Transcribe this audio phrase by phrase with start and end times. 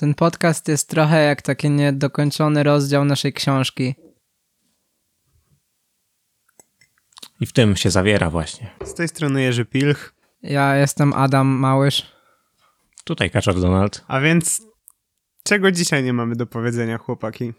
[0.00, 3.94] Ten podcast jest trochę jak taki niedokończony rozdział naszej książki.
[7.40, 8.70] I w tym się zawiera właśnie.
[8.84, 10.14] Z tej strony Jerzy Pilch.
[10.42, 12.12] Ja jestem Adam Małysz.
[13.04, 14.04] Tutaj Kaczor Donald.
[14.08, 14.62] A więc
[15.42, 17.52] czego dzisiaj nie mamy do powiedzenia, chłopaki?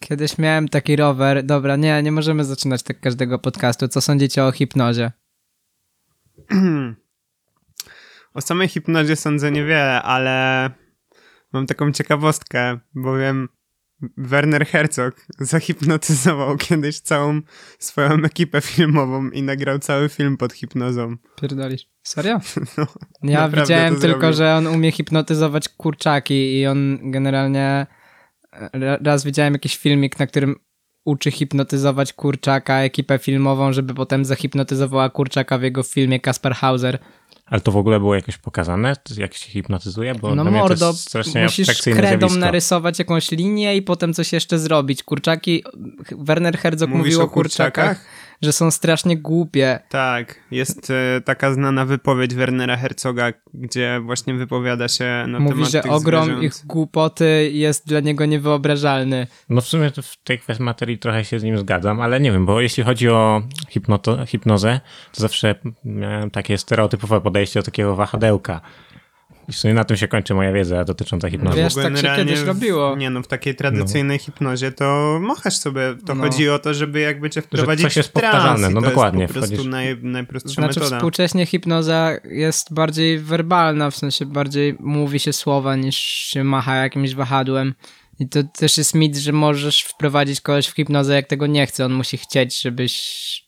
[0.00, 1.44] Kiedyś miałem taki rower.
[1.44, 3.88] Dobra, nie, nie możemy zaczynać tak każdego podcastu.
[3.88, 5.12] Co sądzicie o hipnozie?
[8.34, 10.70] O samej hipnozie sądzę niewiele, ale
[11.56, 13.48] mam taką ciekawostkę, bowiem
[14.16, 17.40] Werner Herzog zahipnotyzował kiedyś całą
[17.78, 21.16] swoją ekipę filmową i nagrał cały film pod hipnozą.
[21.40, 21.86] Pierdolisz.
[22.02, 22.38] Serio?
[22.78, 24.36] No, Ja naprawdę widziałem tylko, zrobił.
[24.36, 27.86] że on umie hipnotyzować kurczaki i on generalnie
[28.72, 30.54] ra- raz widziałem jakiś filmik, na którym
[31.04, 36.98] uczy hipnotyzować kurczaka, ekipę filmową, żeby potem zahipnotyzowała kurczaka w jego filmie Kasper Hauser.
[37.46, 40.14] Ale to w ogóle było jakoś pokazane, jak się hipnotyzuje?
[40.14, 45.02] Bo No mordo, jest strasznie musisz kredą narysować jakąś linię i potem coś jeszcze zrobić.
[45.02, 45.64] Kurczaki,
[46.18, 48.25] Werner Herzog Mówisz mówił o o kurczakach, kurczakach?
[48.42, 49.78] Że są strasznie głupie.
[49.88, 55.70] Tak, jest e, taka znana wypowiedź Wernera Herzoga, gdzie właśnie wypowiada się na Mówi, temat
[55.70, 56.44] że tych ogrom zwierząt.
[56.44, 59.26] ich głupoty jest dla niego niewyobrażalny.
[59.48, 62.46] No w sumie w tej kwestii materii trochę się z nim zgadzam, ale nie wiem,
[62.46, 64.80] bo jeśli chodzi o hipnoto, hipnozę,
[65.12, 68.60] to zawsze miałem takie stereotypowe podejście do takiego wahadełka.
[69.48, 71.56] I w sumie na tym się kończy moja wiedza dotycząca hipnozy.
[71.58, 72.96] Wiesz, tak się kiedyś w- robiło.
[72.96, 75.80] Nie no, w takiej tradycyjnej hipnozie to machasz sobie.
[76.06, 76.22] To No.
[76.24, 78.86] chodzi o to, żeby jakby cię wprowadzić coś jest w trans powtarzalne, i no to
[78.88, 80.96] dokładnie, jest po prostu wchodzisz- naj, najprostsza Znaczy metoda.
[80.96, 87.14] współcześnie hipnoza jest bardziej werbalna, w sensie bardziej mówi się słowa niż się macha jakimś
[87.14, 87.74] wahadłem.
[88.18, 91.84] I to też jest mit, że możesz wprowadzić kogoś w hipnozę, jak tego nie chce.
[91.84, 92.96] On musi chcieć, żebyś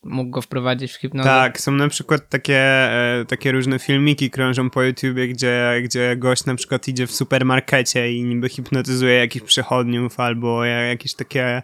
[0.03, 1.29] mógł go wprowadzić w hipnozę.
[1.29, 6.45] Tak, są na przykład takie, e, takie różne filmiki krążą po YouTubie, gdzie, gdzie gość
[6.45, 11.61] na przykład idzie w supermarkecie i niby hipnotyzuje jakichś przechodniów albo ja- jakieś takie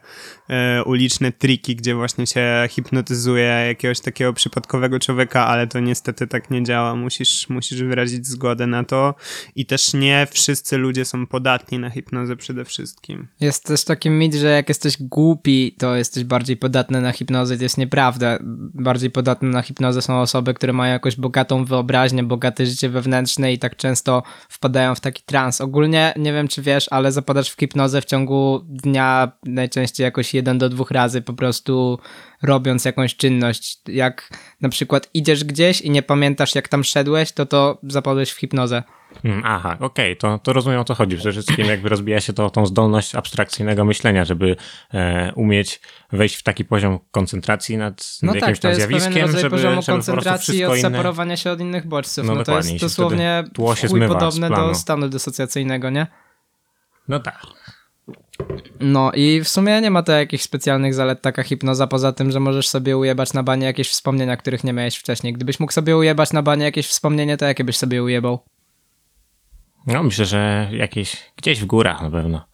[0.50, 6.52] e, uliczne triki, gdzie właśnie się hipnotyzuje jakiegoś takiego przypadkowego człowieka, ale to niestety tak
[6.52, 6.96] nie działa.
[6.96, 9.16] Musisz, musisz wyrazić zgodę na to
[9.56, 12.95] i też nie wszyscy ludzie są podatni na hipnozę przede wszystkim.
[13.40, 17.58] Jest też taki mit, że jak jesteś głupi, to jesteś bardziej podatny na hipnozę.
[17.58, 18.38] To jest nieprawda.
[18.74, 23.60] Bardziej podatne na hipnozę są osoby, które mają jakąś bogatą wyobraźnię, bogate życie wewnętrzne i
[23.60, 25.62] tak często wpadają w taki trans.
[25.62, 30.58] Ogólnie, nie wiem czy wiesz, ale zapadasz w hipnozę w ciągu dnia najczęściej jakoś jeden
[30.58, 32.00] do dwóch razy, po prostu
[32.42, 33.82] robiąc jakąś czynność.
[33.88, 34.30] Jak
[34.62, 38.84] na przykład idziesz gdzieś i nie pamiętasz jak tam szedłeś, to to zapadłeś w hipnozę.
[39.24, 41.18] Mm, Aha, okej, to, to rozumiem o co chodzi.
[41.18, 44.56] Przede wszystkim jakby rozbija się to o tą zdolność abstrakcyjnego myślenia, żeby
[44.94, 45.82] e, umieć
[46.12, 49.82] wejść w taki poziom koncentracji nad, No nad tak, jakimś to tam zjawiskiem, żeby, poziomu
[49.82, 50.88] żeby koncentracji i wszystko inne...
[50.88, 52.26] odseparowania się od innych bodźców.
[52.26, 56.08] No No, to dokładnie, jest dosłownie tło się zmywa podobne do stanu dysocjacyjnego, nie?
[57.08, 57.46] No tak.
[58.80, 62.40] No i w sumie nie ma to jakichś specjalnych zalet taka hipnoza, poza tym, że
[62.40, 65.34] możesz sobie ujebać na banie jakieś wspomnienia, których nie miałeś wcześniej.
[65.34, 68.40] Gdybyś mógł sobie ujebać na banie jakieś wspomnienie, to jakie byś sobie ujebał?
[69.88, 72.48] No myślę, że jakieś gdzieś w górach na pewno.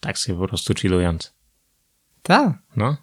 [0.00, 1.34] Tak sobie po prostu chillując.
[2.22, 2.52] Tak.
[2.76, 2.96] No.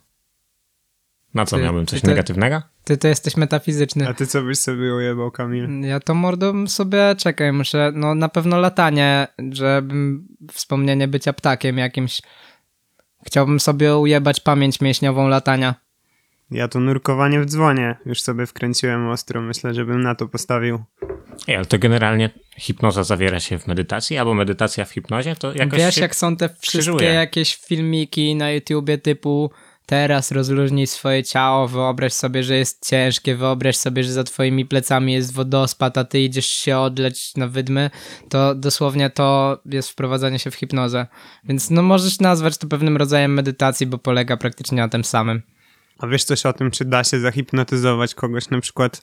[1.33, 1.85] Na co Ty- miałbym?
[1.85, 2.61] Coś ty- negatywnego?
[2.83, 4.07] Ty to jesteś metafizyczny.
[4.09, 5.81] A ty co byś sobie ujebał, Kamil?
[5.81, 12.21] Ja to mordą sobie, czekaj, muszę, no na pewno latanie, żebym wspomnienie bycia ptakiem jakimś.
[13.25, 15.75] Chciałbym sobie ujebać pamięć mięśniową latania.
[16.51, 19.41] Ja to nurkowanie w dzwonie już sobie wkręciłem ostro.
[19.41, 20.83] Myślę, żebym na to postawił.
[21.47, 25.79] Ej, ale to generalnie hipnoza zawiera się w medytacji, albo medytacja w hipnozie, to jakoś
[25.79, 26.01] Wiesz, się...
[26.01, 27.13] jak są te wszystkie krzyżuje.
[27.13, 29.51] jakieś filmiki na YouTubie typu
[29.85, 35.13] teraz rozluźnij swoje ciało, wyobraź sobie, że jest ciężkie, wyobraź sobie, że za twoimi plecami
[35.13, 37.89] jest wodospad, a ty idziesz się odleć na wydmy,
[38.29, 41.07] to dosłownie to jest wprowadzanie się w hipnozę.
[41.43, 45.41] Więc no możesz nazwać to pewnym rodzajem medytacji, bo polega praktycznie na tym samym.
[45.99, 49.01] A wiesz coś o tym, czy da się zahipnotyzować kogoś na przykład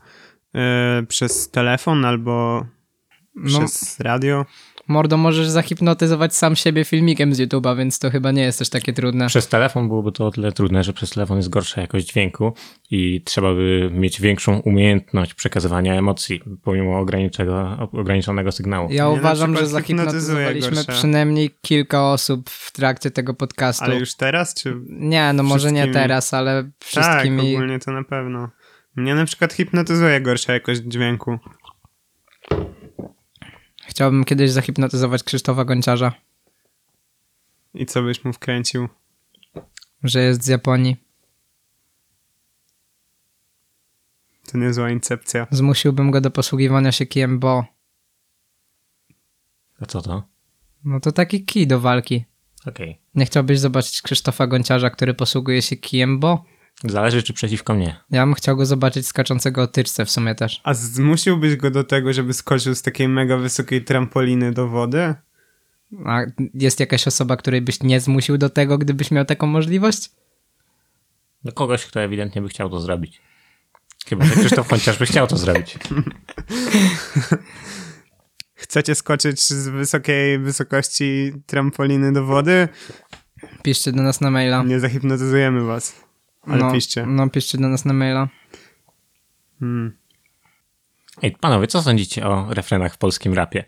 [0.54, 2.66] e, przez telefon albo
[3.34, 4.46] No, przez radio?
[4.88, 8.92] mordo, możesz zahipnotyzować sam siebie filmikiem z YouTube'a, więc to chyba nie jest też takie
[8.92, 9.26] trudne.
[9.26, 12.52] Przez telefon byłoby to o tyle trudne, że przez telefon jest gorsza jakość dźwięku
[12.90, 18.88] i trzeba by mieć większą umiejętność przekazywania emocji pomimo ograniczonego, ograniczonego sygnału.
[18.92, 23.84] Ja uważam, że zahipnotyzowaliśmy przynajmniej kilka osób w trakcie tego podcastu.
[23.84, 24.74] Ale już teraz, czy...
[24.88, 27.54] Nie, no może nie teraz, ale Tak, wszystkimi.
[27.56, 28.48] ogólnie to na pewno.
[28.96, 31.38] Mnie na przykład hipnotyzuje gorsza jakość dźwięku.
[33.86, 36.12] Chciałbym kiedyś zahipnotyzować Krzysztofa Gonciarza,
[37.74, 38.88] I co byś mu wkręcił?
[40.04, 40.96] że jest z Japonii.
[44.52, 45.46] To niezła incepcja.
[45.50, 47.64] Zmusiłbym go do posługiwania się kijem Bo.
[49.80, 50.22] A co to?
[50.84, 52.24] No to taki kij do walki.
[52.66, 53.00] Okej.
[53.14, 56.44] Nie chciałbyś zobaczyć Krzysztofa Gonciarza, który posługuje się kijem, bo
[56.84, 57.96] Zależy, czy przeciwko mnie.
[58.10, 60.60] ja bym chciał go zobaczyć skaczącego o tyczce w sumie też.
[60.64, 65.14] A zmusiłbyś go do tego, żeby skoczył z takiej mega wysokiej trampoliny do wody?
[66.06, 66.20] A
[66.54, 70.10] jest jakaś osoba, której byś nie zmusił do tego, gdybyś miał taką możliwość?
[71.44, 73.20] Do kogoś, kto ewidentnie by chciał to zrobić.
[74.06, 75.78] Chyba, że Krzysztof chociaż by chciał to zrobić.
[78.54, 82.68] Chcecie skoczyć z wysokiej wysokości trampoliny do wody?
[83.62, 84.62] Piszcie do nas na maila.
[84.62, 85.94] Nie zahipnotyzujemy was.
[86.42, 87.06] Ale no, piszcie.
[87.06, 88.28] No, piszcie do nas na maila.
[89.60, 89.96] Hmm.
[91.22, 93.64] Ej, panowie, co sądzicie o refrenach w polskim rapie?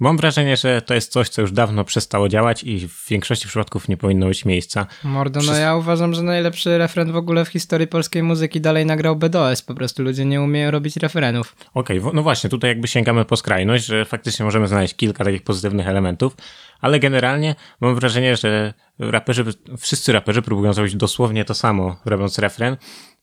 [0.00, 3.88] Mam wrażenie, że to jest coś, co już dawno przestało działać i w większości przypadków
[3.88, 4.86] nie powinno mieć miejsca.
[5.04, 8.86] Mordo, no Wszyscy- ja uważam, że najlepszy refren w ogóle w historii polskiej muzyki dalej
[8.86, 9.62] nagrał BDOS.
[9.62, 11.56] Po prostu ludzie nie umieją robić refrenów.
[11.74, 15.42] Okej, wo- no właśnie, tutaj jakby sięgamy po skrajność, że faktycznie możemy znaleźć kilka takich
[15.42, 16.36] pozytywnych elementów,
[16.80, 19.44] ale generalnie mam wrażenie, że raperzy,
[19.78, 22.76] wszyscy raperzy próbują zrobić dosłownie to samo, robiąc refren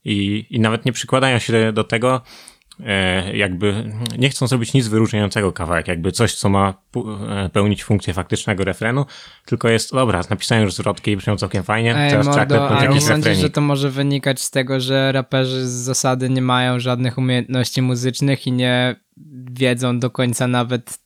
[0.06, 2.22] i, i nawet nie przykładają się do tego,
[3.34, 8.64] jakby nie chcą zrobić nic wyróżniającego kawałek, jakby coś, co ma e, pełnić funkcję faktycznego
[8.64, 9.06] refrenu,
[9.46, 12.90] tylko jest, dobra, napisałem już zwrotki i brzmią całkiem fajnie, Ej, teraz trzeba mordo, klepnąć
[12.90, 16.80] a nie sądzisz, że to może wynikać z tego, że raperzy z zasady nie mają
[16.80, 18.96] żadnych umiejętności muzycznych i nie
[19.52, 20.98] wiedzą do końca nawet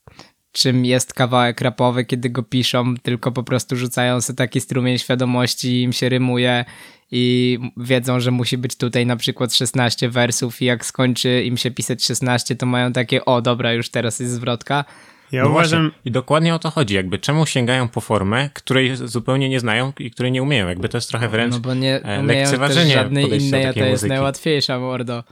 [0.51, 5.67] czym jest kawałek rapowy, kiedy go piszą, tylko po prostu rzucają sobie taki strumień świadomości
[5.71, 6.65] i im się rymuje
[7.11, 11.71] i wiedzą, że musi być tutaj na przykład 16 wersów i jak skończy im się
[11.71, 14.85] pisać 16, to mają takie, o dobra, już teraz jest zwrotka.
[15.31, 15.99] Ja No uważam, właśnie.
[16.05, 16.95] I dokładnie o to chodzi.
[16.95, 20.67] Jakby czemu sięgają po formę, której zupełnie nie znają i której nie umieją.
[20.67, 23.91] Jakby to jest trochę wręcz No bo nie e, lekceważenie żadnej innej, a to jest
[23.91, 24.09] muzyki.
[24.09, 25.23] najłatwiejsza, mordo.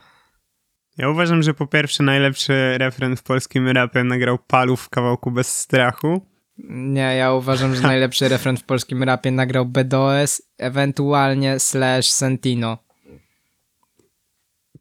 [0.97, 5.57] Ja uważam, że po pierwsze najlepszy refren w polskim rapie nagrał Paluch w kawałku Bez
[5.57, 6.25] Strachu.
[6.69, 12.77] Nie, ja uważam, że najlepszy refren w polskim rapie nagrał BDOS, ewentualnie slash Sentino.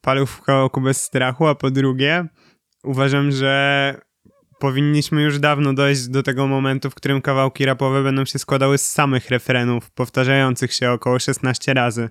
[0.00, 2.26] Paluch w kawałku Bez Strachu, a po drugie
[2.84, 3.94] uważam, że
[4.58, 8.92] powinniśmy już dawno dojść do tego momentu, w którym kawałki rapowe będą się składały z
[8.92, 12.10] samych refrenów, powtarzających się około 16 razy.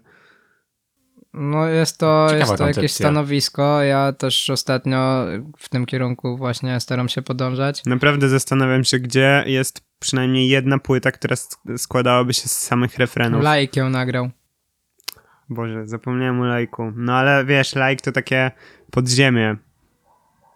[1.38, 3.84] No jest to, Ciekawa jest to jakieś stanowisko.
[3.84, 5.26] Ja też ostatnio
[5.58, 7.86] w tym kierunku właśnie staram się podążać.
[7.86, 13.44] Naprawdę zastanawiam się, gdzie jest przynajmniej jedna płyta, która sk- składałaby się z samych refrenów.
[13.56, 14.30] Like ją nagrał.
[15.50, 16.92] Boże, zapomniałem o lajku.
[16.96, 18.52] No ale wiesz, lajk to takie
[18.92, 19.56] podziemie.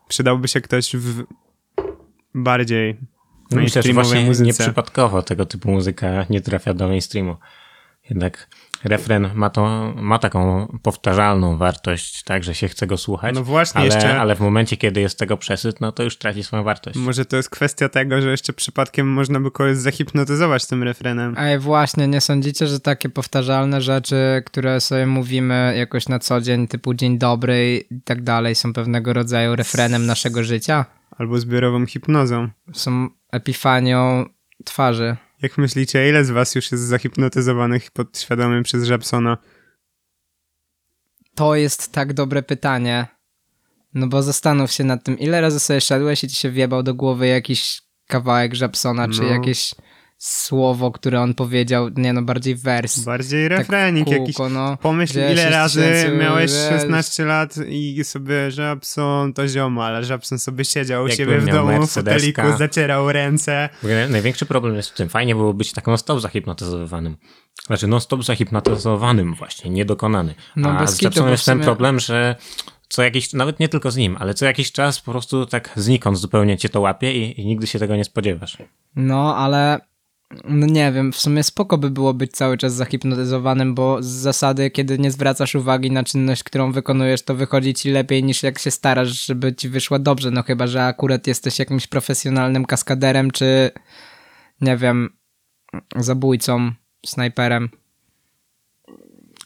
[0.07, 1.23] Przydałby się ktoś w
[2.35, 2.97] bardziej
[3.51, 4.45] No myślę, że właśnie muzyce.
[4.45, 7.35] nieprzypadkowo tego typu muzyka nie trafia do mainstreamu.
[8.09, 8.49] Jednak
[8.83, 13.35] refren ma, to, ma taką powtarzalną wartość, tak, że się chce go słuchać.
[13.35, 16.43] No właśnie, ale, jeszcze- ale w momencie, kiedy jest tego przesyt, no to już traci
[16.43, 16.97] swoją wartość.
[16.97, 21.35] Może to jest kwestia tego, że jeszcze przypadkiem można by kogoś zahipnotyzować tym refrenem.
[21.37, 26.67] Ej, właśnie, nie sądzicie, że takie powtarzalne rzeczy, które sobie mówimy jakoś na co dzień,
[26.67, 30.85] typu dzień dobry i tak dalej, są pewnego rodzaju refrenem naszego życia?
[31.17, 32.49] Albo zbiorową hipnozą.
[32.73, 34.25] Są epifanią
[34.65, 35.15] twarzy.
[35.41, 39.37] Jak myślicie, ile z was już jest zahipnotyzowanych podświadomym przez Żabsona?
[41.35, 43.07] To jest tak dobre pytanie.
[43.93, 46.93] No bo zastanów się nad tym, ile razy sobie szedłeś i ci się wjebał do
[46.93, 49.27] głowy jakiś kawałek Żabsona, czy No.
[49.27, 49.75] jakieś
[50.21, 52.99] słowo, które on powiedział, nie no, bardziej wers.
[52.99, 54.35] Bardziej Tak refrenik jakiś.
[54.35, 54.77] kółko, no.
[54.77, 60.39] Pomyśl, ile 6 razy miałeś że- 16 lat i sobie Żabson to zioma, ale Żabson
[60.39, 63.69] sobie siedział u siebie w domu w foteliku, zacierał ręce.
[63.81, 67.17] W ogóle Największy problem jest w tym, fajnie było być tak non-stop zahipnotyzowanym.
[67.67, 70.35] Znaczy non-stop zahipnotyzowanym właśnie, niedokonany.
[70.55, 72.35] No, A z bo jest w ten problem, że
[72.89, 76.17] co jakiś, nawet nie tylko z nim, ale co jakiś czas po prostu tak znikąd
[76.17, 78.57] zupełnie cię to łapie i, i nigdy się tego nie spodziewasz.
[78.95, 79.79] No, ale
[80.43, 84.71] no nie wiem, w sumie spoko by było być cały czas zahipnotyzowanym, bo z zasady,
[84.71, 88.71] kiedy nie zwracasz uwagi na czynność, którą wykonujesz, to wychodzi ci lepiej niż jak się
[88.71, 93.71] starasz, żeby ci wyszła dobrze, no chyba, że akurat jesteś jakimś profesjonalnym kaskaderem, czy
[94.61, 95.09] nie wiem,
[95.95, 96.71] zabójcą,
[97.05, 97.69] snajperem.
[98.87, 98.93] To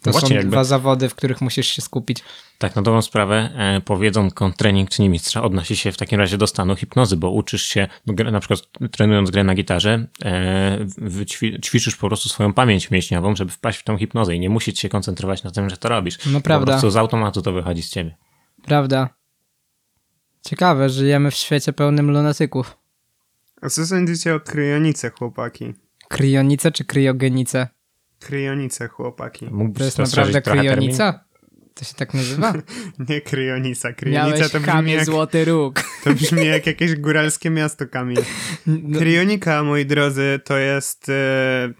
[0.05, 2.23] No właśnie, są jakby- dwa zawody, w których musisz się skupić.
[2.63, 6.47] Tak, na dobrą sprawę e, powiedzą trening czyni mistrza odnosi się w takim razie do
[6.47, 7.87] stanu hipnozy, bo uczysz się,
[8.31, 8.59] na przykład
[8.91, 13.83] trenując grę na gitarze, e, wyćwi- ćwiczysz po prostu swoją pamięć mięśniową, żeby wpaść w
[13.83, 16.17] tą hipnozę i nie musisz się koncentrować na tym, że to robisz.
[16.25, 16.65] No Po prawda.
[16.65, 18.17] prostu z automatu to wychodzi z ciebie.
[18.65, 19.09] Prawda?
[20.41, 22.77] Ciekawe, żyjemy w świecie pełnym lunatyków.
[23.61, 25.73] A co sądzicie o kryjonice, chłopaki?
[26.07, 27.67] Kryjonice czy kryogenice?
[28.19, 29.45] Kryjonice, chłopaki.
[29.51, 31.23] Mógłbyś To jest naprawdę kryjonica?
[31.75, 32.53] To się tak nazywa?
[33.09, 33.93] Nie Kryonisa.
[33.93, 35.83] Kryonica Miałeś to brzmi, Kamie jak, Złoty Róg.
[36.03, 38.17] to brzmi jak jakieś góralskie miasto, Kamil.
[38.67, 41.73] No, Kryonika, moi drodzy, to jest e,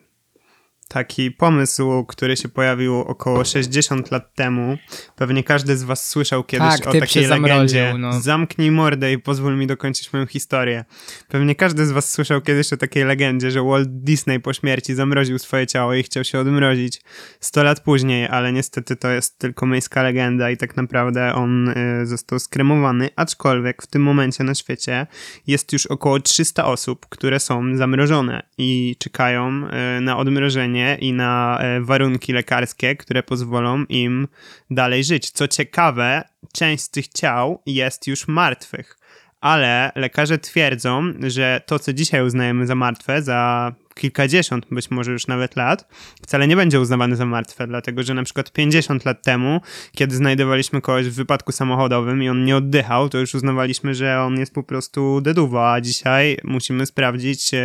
[0.94, 4.78] taki pomysł, który się pojawił około 60 lat temu.
[5.16, 7.96] Pewnie każdy z was słyszał kiedyś Tak, o takiej legendzie.
[8.00, 8.22] no.
[8.22, 10.86] Zamknij mordę i pozwól mi dokończyć moją historię.
[11.28, 15.40] Pewnie każdy z was słyszał kiedyś o takiej legendzie, że Walt Disney po śmierci zamroził
[15.40, 17.02] swoje ciało i chciał się odmrozić
[17.40, 22.06] 100 lat później, ale niestety to jest tylko miejska legenda i tak naprawdę on y,
[22.06, 25.08] został skremowany, aczkolwiek w tym momencie na świecie
[25.48, 31.60] jest już około 300 osób, które są zamrożone i czekają y, na odmrożenie i na
[31.78, 34.28] y, warunki lekarskie, które pozwolą im
[34.70, 35.32] dalej żyć.
[35.32, 36.24] Co ciekawe,
[36.54, 38.98] część z tych ciał jest już martwych,
[39.42, 45.28] ale lekarze twierdzą, że to, co dzisiaj uznajemy za martwe, za kilkadziesiąt, być może już
[45.28, 45.88] nawet lat,
[46.22, 49.62] wcale nie będzie uznawane za martwe, dlatego że na przykład 50 lat temu,
[49.92, 54.40] kiedy znajdowaliśmy kogoś w wypadku samochodowym i on nie oddychał, to już uznawaliśmy, że on
[54.40, 57.60] jest po prostu deduwa, a dzisiaj musimy sprawdzić e,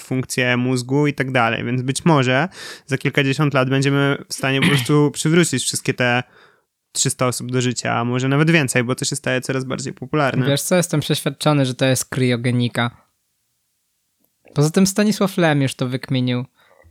[0.00, 2.48] funkcje mózgu i tak dalej, więc być może
[2.86, 6.22] za kilkadziesiąt lat będziemy w stanie po prostu przywrócić wszystkie te
[6.92, 10.46] 300 osób do życia, a może nawet więcej, bo to się staje coraz bardziej popularne.
[10.46, 12.90] Wiesz co, jestem przeświadczony, że to jest kryogenika.
[14.54, 16.44] Poza tym Stanisław Lem już to wykminił.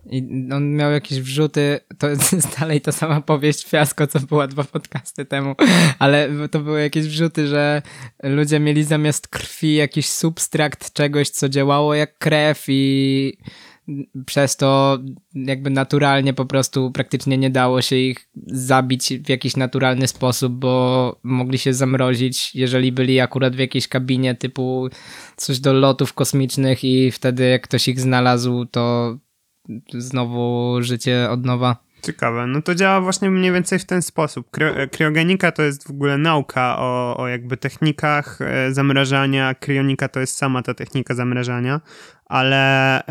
[0.06, 4.64] I on miał jakieś wrzuty, to jest dalej ta sama powieść fiasko, co była dwa
[4.64, 5.56] podcasty temu,
[6.00, 7.82] ale to były jakieś wrzuty, że
[8.24, 13.34] ludzie mieli zamiast krwi jakiś substrakt czegoś, co działało jak krew i
[14.26, 15.00] przez to
[15.34, 21.16] jakby naturalnie po prostu praktycznie nie dało się ich zabić w jakiś naturalny sposób, bo
[21.24, 24.90] mogli się zamrozić, jeżeli byli akurat w jakiejś kabinie typu
[25.36, 29.18] coś do lotów kosmicznych i wtedy jak ktoś ich znalazł, to
[29.94, 31.76] znowu życie od nowa.
[32.02, 32.48] Ciekawe.
[32.48, 34.52] No to działa właśnie mniej więcej w ten sposób.
[34.52, 39.54] Kry- kryogenika to jest w ogóle nauka o, o jakby technikach e, zamrażania.
[39.54, 41.82] Kryonika to jest sama ta technika zamrażania,
[42.32, 43.02] ale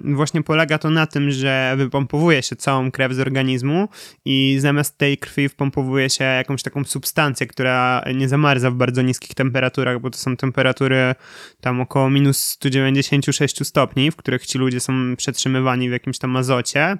[0.00, 3.88] właśnie polega to na tym, że wypompowuje się całą krew z organizmu
[4.24, 9.34] i zamiast tej krwi wpompowuje się jakąś taką substancję, która nie zamarza w bardzo niskich
[9.34, 11.14] temperaturach, bo to są temperatury
[11.60, 16.96] tam około minus 196 stopni, w których ci ludzie są przetrzymywani w jakimś tam azocie.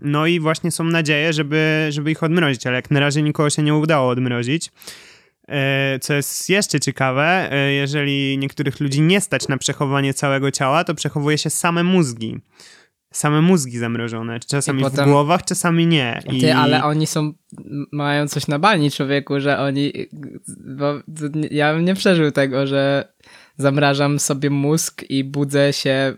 [0.00, 3.62] No i właśnie są nadzieje, żeby, żeby ich odmrozić, ale jak na razie nikogo się
[3.62, 4.70] nie udało odmrozić.
[5.48, 10.84] E, Co jest jeszcze ciekawe, e, jeżeli niektórych ludzi nie stać na przechowanie całego ciała,
[10.84, 12.38] to przechowuje się same mózgi.
[13.12, 14.40] Same mózgi zamrożone.
[14.40, 16.22] Czasami I w potem- głowach, czasami nie.
[16.32, 16.40] I...
[16.40, 17.32] Ty, ale oni są,
[17.92, 19.92] mają coś na bani człowieku, że oni,
[20.78, 20.94] bo
[21.50, 23.08] ja bym nie przeżył tego, że
[23.56, 26.14] zamrażam sobie mózg i budzę się,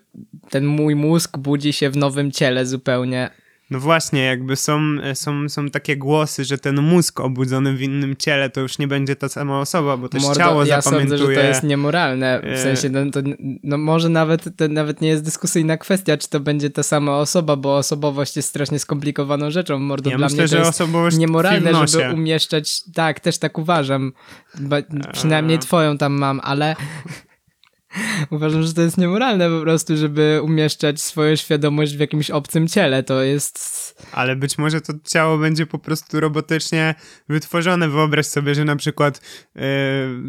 [0.50, 3.30] ten mój mózg budzi się w nowym ciele zupełnie.
[3.70, 4.80] No właśnie, jakby są,
[5.14, 9.16] są, są takie głosy, że ten mózg obudzony w innym ciele to już nie będzie
[9.16, 11.18] ta sama osoba, bo też Mordo, ciało ja zapamiętuje.
[11.18, 12.40] sądzę, że to jest niemoralne.
[12.40, 12.58] W E.
[12.62, 13.20] sensie, no, to,
[13.62, 17.56] no może nawet, to nawet nie jest dyskusyjna kwestia, czy to będzie ta sama osoba,
[17.56, 19.78] bo osobowość jest strasznie skomplikowaną rzeczą.
[19.78, 24.12] Mordo, Ja dla myślę, mnie to jest niemoralne, żeby umieszczać, tak, też tak uważam.
[24.60, 24.76] Ba,
[25.12, 26.76] przynajmniej twoją tam mam, ale
[28.30, 33.02] uważam, że to jest niemoralne po prostu, żeby umieszczać swoją świadomość w jakimś obcym ciele.
[33.02, 33.58] To jest...
[34.12, 36.94] Ale być może to ciało będzie po prostu robotycznie
[37.28, 37.88] wytworzone.
[37.88, 39.20] Wyobraź sobie, że na przykład
[39.54, 39.62] yy,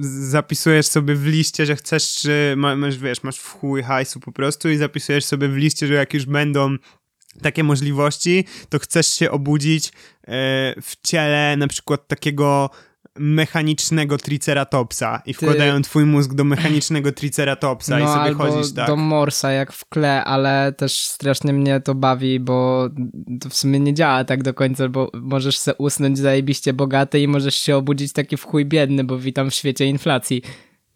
[0.09, 4.31] zapisujesz sobie w liście, że chcesz, czy ma, masz, wiesz, masz w chuj hajsu po
[4.31, 6.75] prostu i zapisujesz sobie w liście, że jak już będą
[7.41, 9.91] takie możliwości, to chcesz się obudzić yy,
[10.81, 12.69] w ciele na przykład takiego
[13.19, 18.87] mechanicznego triceratopsa i wkładają twój mózg do mechanicznego triceratopsa i no sobie albo chodzisz tak.
[18.87, 22.89] do morsa jak w kle, ale też strasznie mnie to bawi, bo
[23.41, 27.27] to w sumie nie działa tak do końca, bo możesz se usnąć zajebiście bogaty i
[27.27, 30.41] możesz się obudzić taki w chuj biedny, bo witam w świecie inflacji.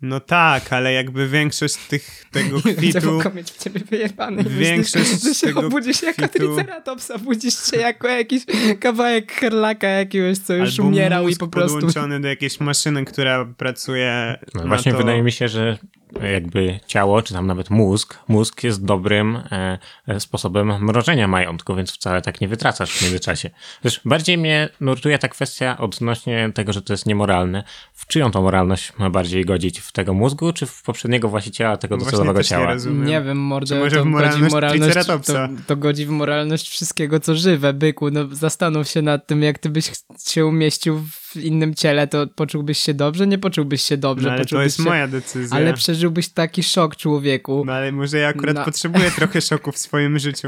[0.04, 3.20] No tak, ale jakby większość tych, tego kwitu...
[3.36, 4.44] Mieć w ciebie wyjebany.
[4.44, 8.44] Większość Myślisz, że się tego obudzisz jako kwitu- triceratopsa, budzisz się jako jakiś
[8.80, 11.74] kawałek herlaka jakiegoś, co już Albo umierał i po prostu...
[11.74, 14.98] podłączony do jakiejś maszyny, która pracuje No, na właśnie to...
[14.98, 15.78] wydaje mi się, że
[16.22, 19.78] jakby ciało, czy tam nawet mózg, mózg jest dobrym e,
[20.08, 23.50] e, sposobem mrożenia majątku, więc wcale tak nie wytracasz w międzyczasie.
[23.82, 27.64] Też bardziej mnie nurtuje ta kwestia odnośnie tego, że to jest niemoralne.
[27.94, 29.80] W czyją to moralność ma bardziej godzić?
[29.80, 32.74] W tego mózgu, czy w poprzedniego właściciela tego Właśnie docelowego nie ciała?
[32.74, 33.06] rozumiem.
[33.06, 35.20] Nie wiem, mordę, może to w godzi moralność w moralność, to,
[35.68, 38.12] to godzi w moralność wszystkiego, co żywe, byku.
[38.12, 39.92] No zastanów się nad tym, jak ty byś
[40.28, 43.28] się umieścił w w innym ciele, to poczułbyś się dobrze?
[43.28, 44.28] Nie poczułbyś się dobrze.
[44.28, 44.84] No, ale to jest się...
[44.84, 45.58] moja decyzja.
[45.58, 47.64] Ale przeżyłbyś taki szok człowieku.
[47.66, 48.66] No ale może ja akurat No.
[48.66, 50.48] potrzebuję trochę szoku w swoim życiu.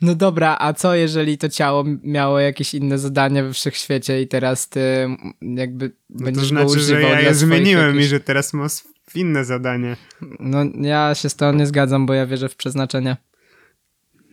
[0.00, 4.68] No dobra, a co jeżeli to ciało miało jakieś inne zadanie we wszechświecie i teraz
[4.68, 5.08] ty
[5.40, 8.04] jakby No to będziesz go znaczy, że używał ja dla je zmieniłem jakichś...
[8.04, 8.68] i że teraz mam
[9.14, 9.96] inne zadanie.
[10.40, 13.16] No ja się z tą nie zgadzam, bo ja wierzę w przeznaczenie.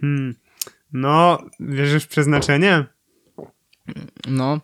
[0.01, 0.36] Hmm.
[0.94, 2.86] No, wierzysz w przeznaczenie?
[4.28, 4.62] No,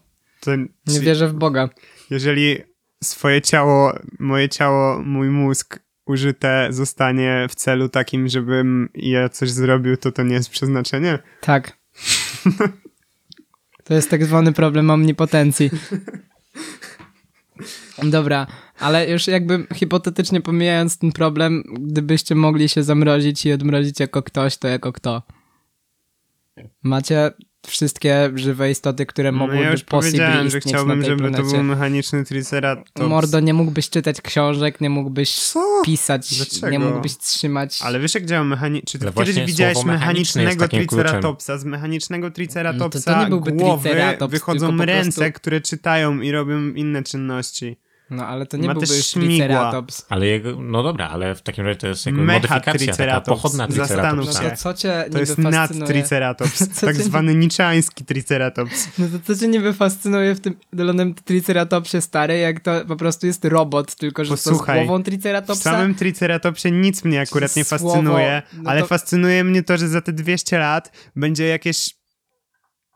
[0.47, 1.69] To nie wierzę w Boga.
[2.09, 2.57] jeżeli
[3.03, 9.97] swoje ciało, moje ciało, mój mózg użyte zostanie w celu takim, żebym ja coś zrobił,
[9.97, 11.19] to to nie jest przeznaczenie?
[11.41, 11.77] Tak.
[13.83, 15.69] To jest tak zwany problem omnipotencji.
[18.03, 18.47] Dobra,
[18.79, 24.57] ale już jakby hipotetycznie pomijając ten problem, gdybyście mogli się zamrozić i odmrozić jako ktoś,
[24.57, 25.23] to jako kto?
[26.83, 27.31] Macie
[27.69, 31.43] wszystkie żywe istoty, które No mogłyby ja już powiedziałem, że chciałbym, na tej żeby planecie.
[31.43, 32.91] to był mechaniczny triceratops.
[32.99, 35.81] Mordo, nie mógłbyś czytać książek, nie mógłbyś Co?
[35.85, 36.69] pisać, Dlaczego?
[36.69, 37.79] nie mógłbyś trzymać...
[37.81, 38.87] Ale wiesz jak działa mechaniczny...
[38.91, 41.57] Czy ty kiedyś właśnie widziałeś mechanicznego triceratopsa?
[41.57, 46.21] Z mechanicznego triceratopsa No to to nie byłby głowy triceratops, wychodzą ręce, prostu- które czytają
[46.21, 47.77] i robią inne czynności.
[48.09, 50.05] No ale to nie Ma byłby triceratops.
[50.09, 53.27] Ale jego, no dobra, ale w takim razie to jest jakby Mecha modyfikacja, taka triceratops.
[53.41, 54.43] pochodna Zastanów No triceratopsa.
[54.43, 54.49] się.
[54.49, 55.79] to co cię To jest fascynuje?
[55.79, 58.87] nadtriceratops, Co tak zwany niczański triceratops.
[58.97, 63.27] No to co cię niby fascynuje w tym dolonym triceratopsie stary, jak to po prostu
[63.27, 65.63] jest robot, tylko że to z Posłuchaj, głową W triceratopsa?
[65.71, 69.87] samym triceratopsie nic mnie akurat nie Słowo, fascynuje, no ale to- fascynuje mnie to, że
[69.87, 71.89] za te 200 lat będzie jakieś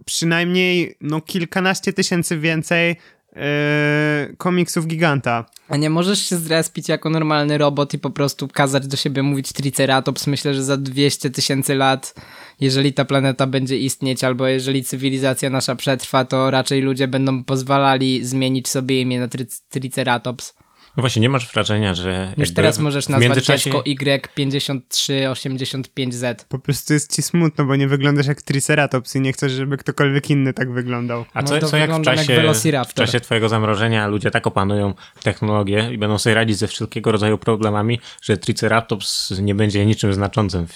[0.06, 2.96] przynajmniej no kilkanaście tysięcy więcej
[3.36, 5.46] yy, komiksów giganta.
[5.70, 9.54] A nie możesz się zrespić jako normalny robot i po prostu kazać do siebie mówić
[9.54, 10.28] triceratops?
[10.28, 12.14] Myślę, że za 200 tysięcy lat,
[12.60, 18.26] jeżeli ta planeta będzie istnieć, albo jeżeli cywilizacja nasza przetrwa, to raczej ludzie będą pozwalali
[18.26, 20.54] zmienić sobie imię na tri- triceratops.
[20.98, 26.46] No właśnie, nie masz wrażenia, że Już teraz możesz nazwać międzyczasie- dziecko Y5385Z.
[26.50, 30.30] Po prostu jest ci smutno, bo nie wyglądasz jak triceratops i nie chcesz, żeby ktokolwiek
[30.30, 31.26] inny tak wyglądał.
[31.34, 34.32] A No co, to co jak w wyglądam jak czasie, w czasie twojego zamrożenia ludzie
[34.32, 34.94] tak opanują
[35.24, 40.68] technologię i będą sobie radzić ze wszelkiego rodzaju problemami, że Triceratops nie będzie niczym znaczącym
[40.68, 40.72] w,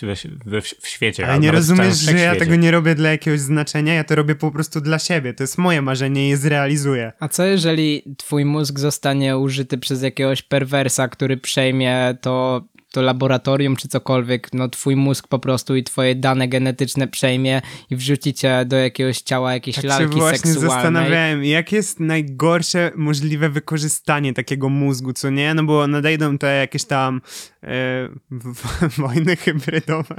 [0.46, 1.26] w, w świecie.
[1.26, 4.36] Ale a nie rozumiesz, że ja tego nie robię dla jakiegoś znaczenia, ja to robię
[4.36, 5.34] po prostu dla siebie.
[5.34, 7.12] To jest moje marzenie i je zrealizuję.
[7.20, 12.62] A co jeżeli twój mózg zostanie użyty przez jakiegoś perwersa, który przejmie to,
[12.96, 17.96] to laboratorium czy cokolwiek, no twój mózg po prostu i twoje dane genetyczne przejmie i
[17.96, 20.70] wrzuci cię do jakiegoś ciała jakiejś Tak się właśnie seksualnej.
[20.70, 25.54] zastanawiałem, jakie jest najgorsze możliwe wykorzystanie takiego mózgu, co nie?
[25.54, 27.22] No bo nadejdą te jakieś tam
[27.64, 28.10] e,
[29.08, 30.16] wojny hybrydowe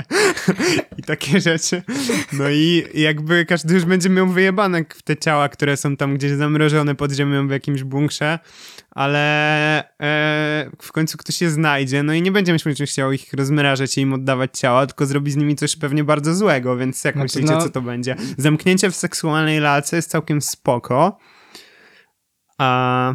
[0.98, 1.82] i takie rzeczy.
[2.32, 6.32] No i jakby każdy już będzie miał wyjebane w te ciała, które są tam gdzieś
[6.32, 8.38] zamrożone pod ziemią w jakimś bunkrze,
[8.90, 9.18] ale
[10.00, 14.00] e, w końcu ktoś je znajdzie, no i nie będzie że chciał ich rozmrażać i
[14.00, 17.52] im oddawać ciała, tylko zrobi z nimi coś pewnie bardzo złego, więc jak No myślicie,
[17.52, 18.16] no- co to będzie?
[18.38, 21.18] Zamknięcie w seksualnej lalce jest całkiem spoko,
[22.58, 23.14] a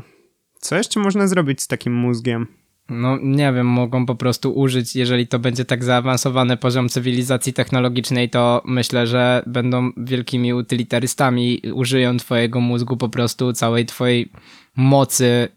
[0.60, 2.48] co jeszcze można zrobić z takim mózgiem?
[2.90, 8.30] No nie wiem, mogą po prostu użyć, jeżeli to będzie tak zaawansowany poziom cywilizacji technologicznej,
[8.30, 14.32] to myślę, że będą wielkimi utylitarystami, użyją twojego mózgu po prostu, całej twojej
[14.76, 15.48] mocy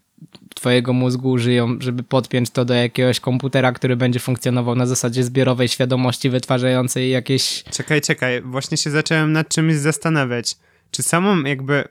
[0.55, 5.67] twojego mózgu użyją, żeby podpiąć to do jakiegoś komputera, który będzie funkcjonował na zasadzie zbiorowej
[5.67, 7.63] świadomości wytwarzającej jakieś...
[7.71, 10.55] Czekaj, czekaj, właśnie się zacząłem nad czymś zastanawiać.
[10.91, 11.83] Czy samą jakby,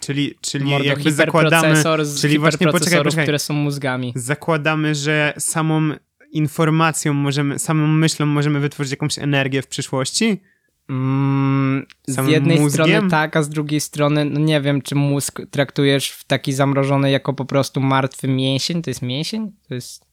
[0.00, 1.82] czyli, czyli Mordo, jakby zakładamy,
[2.20, 3.24] czyli właśnie, poczekaj, poczekaj.
[3.24, 4.12] które są mózgami.
[4.16, 5.90] zakładamy, że samą
[6.32, 10.40] informacją możemy, samą myślą możemy wytworzyć jakąś energię w przyszłości?
[10.88, 12.86] Mm, z jednej mózgiem?
[12.86, 17.10] strony tak, a z drugiej strony, no nie wiem, czy mózg traktujesz w taki zamrożony
[17.10, 18.82] jako po prostu martwy mięsień?
[18.82, 19.52] To jest mięsień?
[19.68, 20.08] To jest...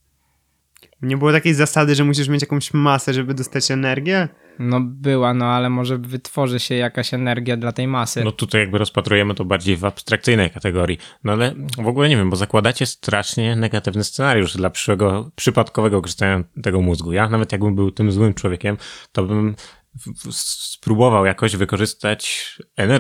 [1.02, 4.28] Nie było takiej zasady, że musisz mieć jakąś masę, żeby dostać energię?
[4.60, 8.24] No była, no ale może wytworzy się jakaś energia dla tej masy.
[8.24, 10.98] No tutaj jakby rozpatrujemy to bardziej w abstrakcyjnej kategorii.
[11.24, 16.44] No ale w ogóle nie wiem, bo zakładacie strasznie negatywny scenariusz dla przyszłego, przypadkowego korzystania
[16.64, 17.12] tego mózgu.
[17.12, 18.78] Ja nawet jakbym był tym złym człowiekiem,
[19.12, 19.56] to bym
[20.32, 22.56] spróbował jakoś wykorzystać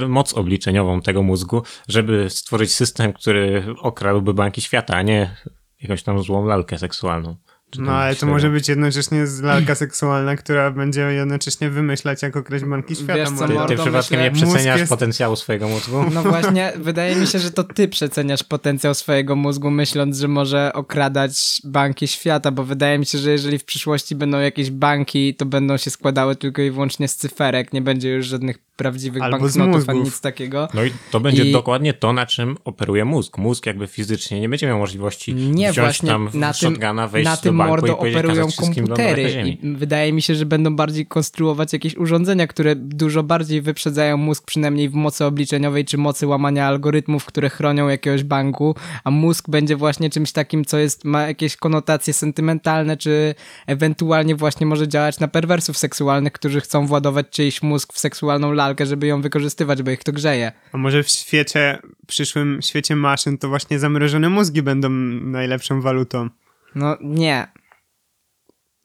[0.07, 5.35] moc obliczeniową tego mózgu, żeby stworzyć system, który okradłby banki świata, a nie
[5.81, 7.35] jakąś tam złą lalkę seksualną.
[7.69, 12.35] Czy No ale to może być jednocześnie z lalka seksualna, która będzie jednocześnie wymyślać, jak
[12.37, 13.15] okraść banki świata.
[13.15, 13.67] Wiesz co, może.
[13.67, 16.05] Ty, ty przypadkiem myślę- nie przeceniasz jest- potencjału swojego mózgu?
[16.13, 20.73] No właśnie, wydaje mi się, że to ty przeceniasz potencjał swojego mózgu, myśląc, że może
[20.73, 25.45] okradać banki świata, bo wydaje mi się, że jeżeli w przyszłości będą jakieś banki, to
[25.45, 29.89] będą się składały tylko i wyłącznie z cyferek, nie będzie już żadnych prawdziwych Albo banknotów,
[29.89, 30.67] ani nic takiego.
[30.73, 33.37] No i to będzie I- dokładnie to, na czym operuje mózg.
[33.37, 37.25] Mózg jakby fizycznie nie będzie miał możliwości Nie, wziąć właśnie tam na tym, shotguna, wejść
[37.25, 41.97] na do tym mordo operują komputery i wydaje mi się, że będą bardziej konstruować jakieś
[41.97, 47.49] urządzenia, które dużo bardziej wyprzedzają mózg, przynajmniej w mocy obliczeniowej czy mocy łamania algorytmów, które
[47.49, 52.97] chronią jakiegoś banku, a mózg będzie właśnie czymś takim, co jest, ma jakieś konotacje sentymentalne,
[52.97, 53.35] czy
[53.67, 58.85] ewentualnie właśnie może działać na perwersów seksualnych, którzy chcą władować czyjś mózg w seksualną lalkę,
[58.85, 60.51] żeby ją wykorzystywać, bo ich to grzeje.
[60.71, 66.29] A może w świecie, przyszłym świecie maszyn, to właśnie zamrożone mózgi będą najlepszą walutą.
[66.75, 67.47] No nie.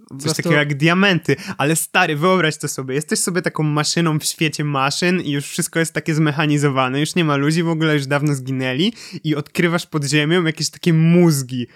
[0.09, 1.37] Coś prostu- takiego jak diamenty.
[1.59, 2.95] Ale stary, wyobraź to sobie.
[2.95, 7.01] Jesteś sobie taką maszyną w świecie maszyn i już wszystko jest takie zmechanizowane.
[7.01, 8.93] Już nie ma ludzi, w ogóle już dawno zginęli
[9.25, 11.67] i odkrywasz pod ziemią jakieś takie mózgi.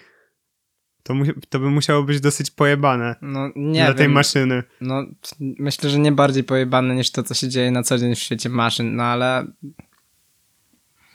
[1.03, 4.63] To, mu- to by musiało być dosyć pojebane No nie dla tej maszyny.
[4.81, 5.05] No,
[5.41, 8.49] myślę, że nie bardziej pojebane niż to, co się dzieje na co dzień w świecie
[8.49, 9.47] maszyn, no ale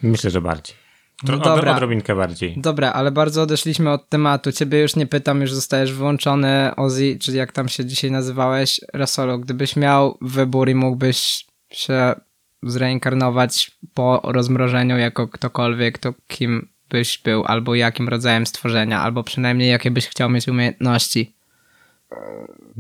[0.04, 0.76] Myślę, że bardziej.
[1.24, 1.72] No dobra.
[1.72, 2.54] Od, odrobinkę bardziej.
[2.58, 4.52] dobra, ale bardzo odeszliśmy od tematu.
[4.52, 9.38] Ciebie już nie pytam, już zostajesz wyłączony, Ozzy, czy jak tam się dzisiaj nazywałeś, Rasolo,
[9.38, 12.16] gdybyś miał wybór i mógłbyś się
[12.64, 19.70] zreinkarnować po rozmrożeniu jako ktokolwiek, to kim byś był, albo jakim rodzajem stworzenia, albo przynajmniej
[19.70, 21.34] jakie byś chciał mieć umiejętności.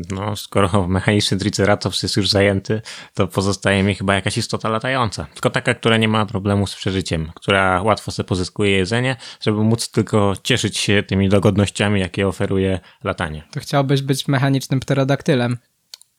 [0.09, 2.81] No, skoro mechaniczny Triceratops jest już zajęty,
[3.13, 5.27] to pozostaje mi chyba jakaś istota latająca.
[5.33, 9.91] Tylko taka, która nie ma problemu z przeżyciem, która łatwo sobie pozyskuje jedzenie, żeby móc
[9.91, 13.43] tylko cieszyć się tymi dogodnościami, jakie oferuje latanie.
[13.51, 15.57] To chciałbyś być mechanicznym pterodaktylem.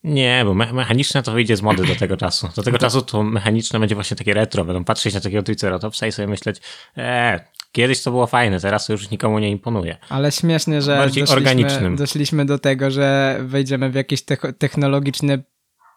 [0.04, 2.48] Nie, bo me- mechaniczne to wyjdzie z mody do tego czasu.
[2.56, 4.64] Do tego czasu to mechaniczne będzie właśnie takie retro.
[4.64, 6.60] Będą patrzeć na takiego Triceratopsa i sobie myśleć,
[6.96, 7.40] eee,
[7.72, 9.96] kiedyś to było fajne, teraz to już nikomu nie imponuje.
[10.08, 11.96] Ale śmiesznie, że Bardziej doszliśmy, organicznym.
[11.96, 15.42] doszliśmy do tego, że wejdziemy w jakiś te- technologiczny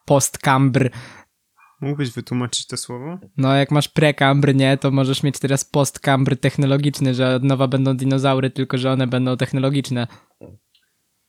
[0.06, 0.90] postkambr.
[1.82, 3.18] Mógłbyś wytłumaczyć to słowo?
[3.38, 7.98] No jak masz prekambr, nie, to możesz mieć teraz postkambr technologiczny, że od nowa będą
[7.98, 10.08] dinozaury, tylko że one będą technologiczne.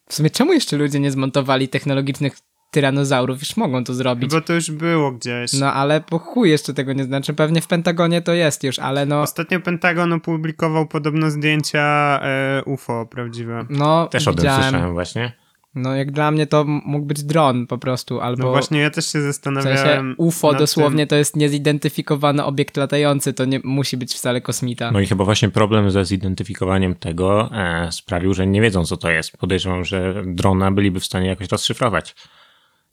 [0.09, 2.37] W sumie czemu jeszcze ludzie nie zmontowali technologicznych
[2.75, 3.41] tyranozaurów?
[3.41, 4.31] Już mogą to zrobić.
[4.31, 5.53] Bo to już było gdzieś.
[5.53, 7.35] No ale po chuj jeszcze tego nie znaczy.
[7.35, 9.23] Pewnie w Pentagonie to jest już, ale no...
[9.23, 11.81] Ostatnio Pentagon opublikował podobno zdjęcia
[12.23, 13.67] e, UFO prawdziwe.
[13.71, 14.63] No, Też o tym widziałem.
[14.63, 15.33] słyszałem właśnie.
[15.75, 18.43] No jak dla mnie to mógł być dron po prostu, albo...
[18.45, 19.79] No właśnie, ja też się W zastanawiałem.
[19.79, 21.09] sensie UFO dosłownie Tym.
[21.09, 24.91] to jest niezidentyfikowany obiekt latający, to nie musi być wcale kosmita.
[24.91, 29.11] No i chyba właśnie problem ze zidentyfikowaniem tego e, sprawił, że nie wiedzą, co to
[29.11, 29.37] jest.
[29.39, 32.15] Podejrzewam, że drona byliby w stanie jakoś rozszyfrować.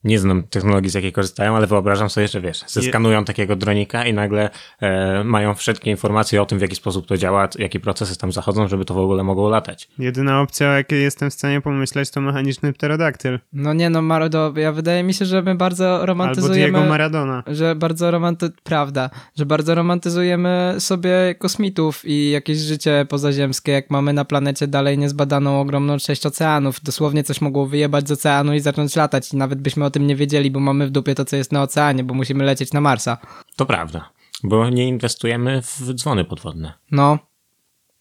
[0.03, 4.13] Nie znam technologii, z jakiej korzystają, ale wyobrażam sobie, że wiesz, zeskanują takiego dronika i
[4.13, 4.49] nagle
[4.81, 8.67] e, mają wszystkie informacje o tym, w jaki sposób to działa, jakie procesy tam zachodzą,
[8.67, 9.89] żeby to w ogóle mogło latać.
[9.99, 13.39] Jedyna opcja, o jakiej jestem w stanie pomyśleć, to mechaniczny pterodaktyl.
[13.53, 16.71] No nie no, Marodo, ja wydaje mi się, że my bardzo Albo romantyzujemy...
[16.71, 17.43] Diego Maradona.
[17.47, 18.49] że bardzo romanty...
[18.63, 24.97] Prawda, że bardzo romantyzujemy sobie kosmitów i jakieś życie pozaziemskie, jak mamy na planecie dalej
[24.97, 26.81] niezbadaną ogromną część oceanów.
[26.83, 30.15] Dosłownie coś mogło wyjebać z oceanu i zacząć latać i nawet byśmy o tym nie
[30.15, 33.17] wiedzieli, bo mamy w dupie to, co jest na oceanie, bo musimy lecieć na Marsa.
[33.55, 34.09] To prawda,
[34.43, 36.73] bo nie inwestujemy w dzwony podwodne.
[36.91, 37.19] No,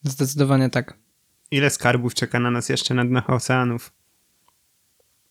[0.03, 0.95] zdecydowanie tak.
[1.51, 3.93] Ile skarbów czeka na nas jeszcze na dnach oceanów?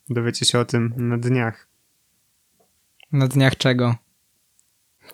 [0.10, 1.68] Dowiecie się o tym na dniach.
[3.12, 3.96] Na dniach czego?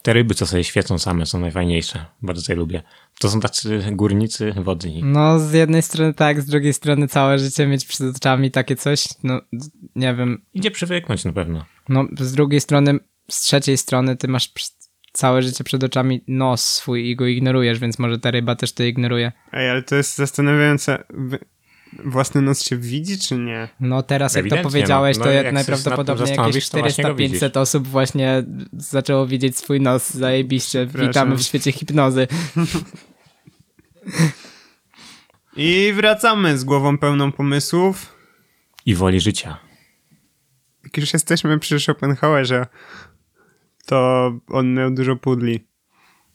[0.06, 2.06] Te ryby, co sobie świecą same, są najfajniejsze.
[2.22, 2.84] Bardzo je lubię.
[3.20, 5.02] To są tacy górnicy wodni.
[5.04, 9.08] No, z jednej strony tak, z drugiej strony całe życie mieć przed oczami takie coś,
[9.24, 9.42] no,
[9.96, 10.46] nie wiem.
[10.54, 11.66] Idzie przywyknąć na pewno.
[11.90, 13.00] No, z drugiej strony,
[13.32, 14.54] z trzeciej strony ty masz
[15.14, 18.84] całe życie przed oczami nos swój i go ignorujesz, więc może ta ryba też to
[18.84, 19.32] ignoruje.
[19.52, 21.04] Ej, ale to jest zastanawiające.
[22.06, 23.70] Własny nos się widzi, czy nie?
[23.80, 25.24] No teraz jak to Ewidentnie, powiedziałeś, no.
[25.24, 29.58] to No, jak jak najprawdopodobniej jakieś zastanowisz, to właśnie go 400-500 osób właśnie zaczęło widzieć
[29.58, 30.86] swój nos, zajebiście.
[30.86, 32.28] Witamy w świecie hipnozy.
[35.56, 38.16] I wracamy z głową pełną pomysłów.
[38.86, 39.58] I woli życia.
[40.84, 42.66] Jak już jesteśmy przy Schopenhauerze,
[43.86, 45.68] to on miał dużo pudli.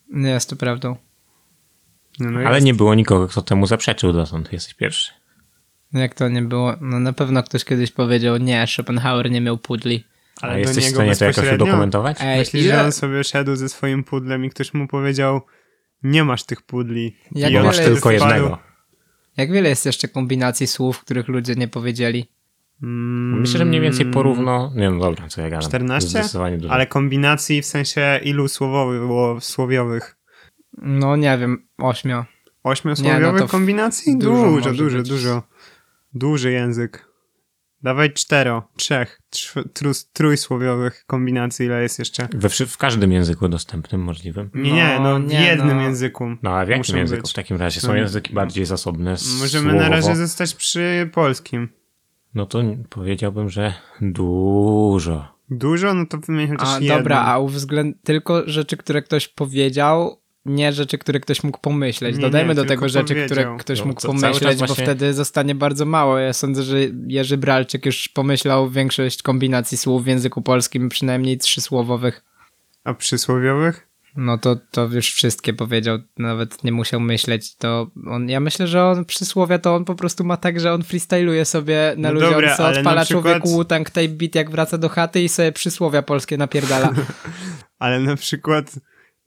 [0.08, 0.96] Nie jest to prawdą.
[2.18, 2.64] No, no Ale jest.
[2.64, 4.52] nie było nikogo, kto temu zaprzeczył dotąd.
[4.52, 5.19] Jesteś pierwszy.
[5.92, 6.74] Jak to nie było?
[6.80, 10.04] No na pewno ktoś kiedyś powiedział, nie, Schopenhauer nie miał pudli.
[10.40, 12.16] A Ale do jesteś w niego stanie to jakoś udokumentować?
[12.20, 15.40] Ej, Myślisz, ile- że on sobie szedł ze swoim pudlem i ktoś mu powiedział
[16.02, 17.16] nie masz tych pudli.
[17.32, 18.58] Jak I masz tylko jednego.
[19.36, 22.30] Jak wiele jest jeszcze kombinacji słów, których ludzie nie powiedzieli?
[22.82, 24.72] Mm, Myślę, że mniej więcej porówno...
[24.76, 25.68] Nie no dobra, co ja gadam.
[25.68, 26.08] 14?
[26.10, 26.72] Zdecydowanie dużo.
[26.74, 30.16] Ale kombinacji w sensie ilu słowowych było słowiowych?
[30.82, 32.24] No nie wiem, ośmio.
[32.64, 34.18] Ośmiosłowiowych Nie, no kombinacji?
[34.18, 35.42] dużo Dużo, dużo, dużo.
[36.14, 37.10] Duży język.
[37.82, 42.28] Dawaj cztero, trzech, trz- tru- trójsłowiowych kombinacji, ile jest jeszcze?
[42.34, 44.50] We, w każdym języku dostępnym możliwym.
[44.54, 45.82] Nie, nie, No, no w nie, jednym no.
[45.82, 46.36] języku.
[46.42, 47.30] No a w jakim języku być.
[47.30, 47.80] w takim razie?
[47.80, 47.94] Są No.
[47.94, 50.26] języki bardziej zasobne Możemy na razie słowowo?
[50.26, 51.68] zostać przy polskim.
[52.34, 55.28] No to powiedziałbym, że dużo.
[55.50, 55.94] Dużo?
[55.94, 56.98] No to wymień chociaż A jedno.
[56.98, 62.16] dobra, a uwzględ tylko rzeczy, które ktoś powiedział, nie rzeczy, które ktoś mógł pomyśleć.
[62.16, 65.54] Nie, Dodajmy nie, do tego rzeczy, które ktoś No, mógł pomyśleć, bo właśnie- wtedy zostanie
[65.54, 66.18] bardzo mało.
[66.18, 66.76] Ja sądzę, że
[67.06, 72.24] Jerzy Bralczyk już pomyślał większość kombinacji słów w języku polskim, przynajmniej trzysłowowych.
[72.84, 73.86] A przysłowiowych?
[74.16, 77.56] No to, to już wszystkie powiedział, nawet nie musiał myśleć.
[77.56, 80.82] To on, ja myślę, że on przysłowia to on po prostu ma tak, że on
[80.82, 84.88] freestyluje sobie na No ludziom, co odpala przykład- człowieku Wu-Tang Tape Beat, jak wraca do
[84.88, 86.92] chaty i sobie przysłowia polskie napierdala.
[87.78, 88.74] Ale na przykład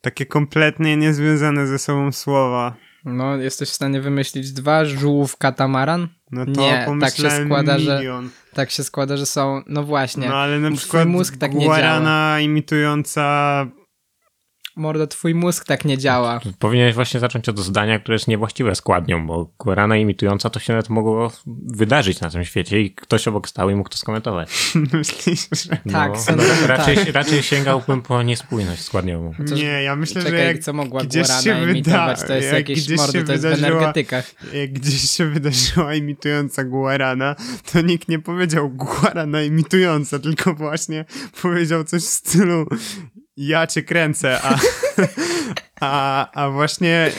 [0.04, 2.76] takie kompletnie niezwiązane ze sobą słowa.
[3.06, 6.08] No, jesteś w stanie wymyślić dwa, żółw, katamaran?
[6.32, 8.30] No to Nie, tak się składa, że- milion.
[8.54, 10.28] Tak się składa, że są, no właśnie.
[10.28, 13.68] No ale na przykład mózg tak nie guarana imitująca...
[14.76, 16.40] Mordo, twój mózg tak nie działa.
[16.60, 20.90] Powinieneś właśnie zacząć od zdania, które jest niewłaściwe składnią, bo guarana imitująca to się nawet
[20.90, 21.32] mogło
[21.66, 24.74] wydarzyć na tym świecie i ktoś obok stał i mógł to skomentować.
[24.94, 25.78] Myślisz, że...
[25.92, 27.08] Tak, no, sądzę, że raczej, tak.
[27.14, 29.34] raczej sięgałbym po niespójność składniową.
[29.56, 32.18] Nie, ja myślę, Czekaj, że jak co mogła gdzieś Guarana się imitować?
[32.20, 34.32] wyda- To jest jak jakieś się to jest w wydarzyła- energetykach.
[34.54, 37.36] jak gdzieś się wydarzyła imitująca Guarana,
[37.72, 41.06] to nikt nie powiedział Guarana imitująca, tylko właśnie
[41.42, 42.66] powiedział coś w stylu
[43.38, 44.58] ja cię kręcę, a,
[45.82, 47.12] a, a właśnie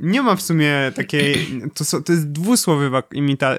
[0.00, 3.56] nie ma w sumie takiej, to, są, to jest dwusłowowa imita,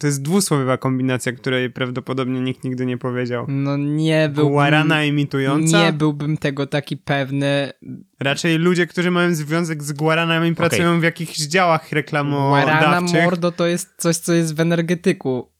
[0.00, 3.44] to jest dwusłowowa kombinacja, której prawdopodobnie nikt nigdy nie powiedział.
[3.48, 4.52] No nie byłbym...
[4.52, 5.84] Guarana imitująca?
[5.84, 7.72] Nie byłbym tego taki pewny.
[8.20, 13.24] Raczej ludzie, którzy mają związek z Guaranami pracują w jakichś działach Guarana reklamodawczych.
[13.24, 15.50] mordo to jest coś, co jest w energetyku.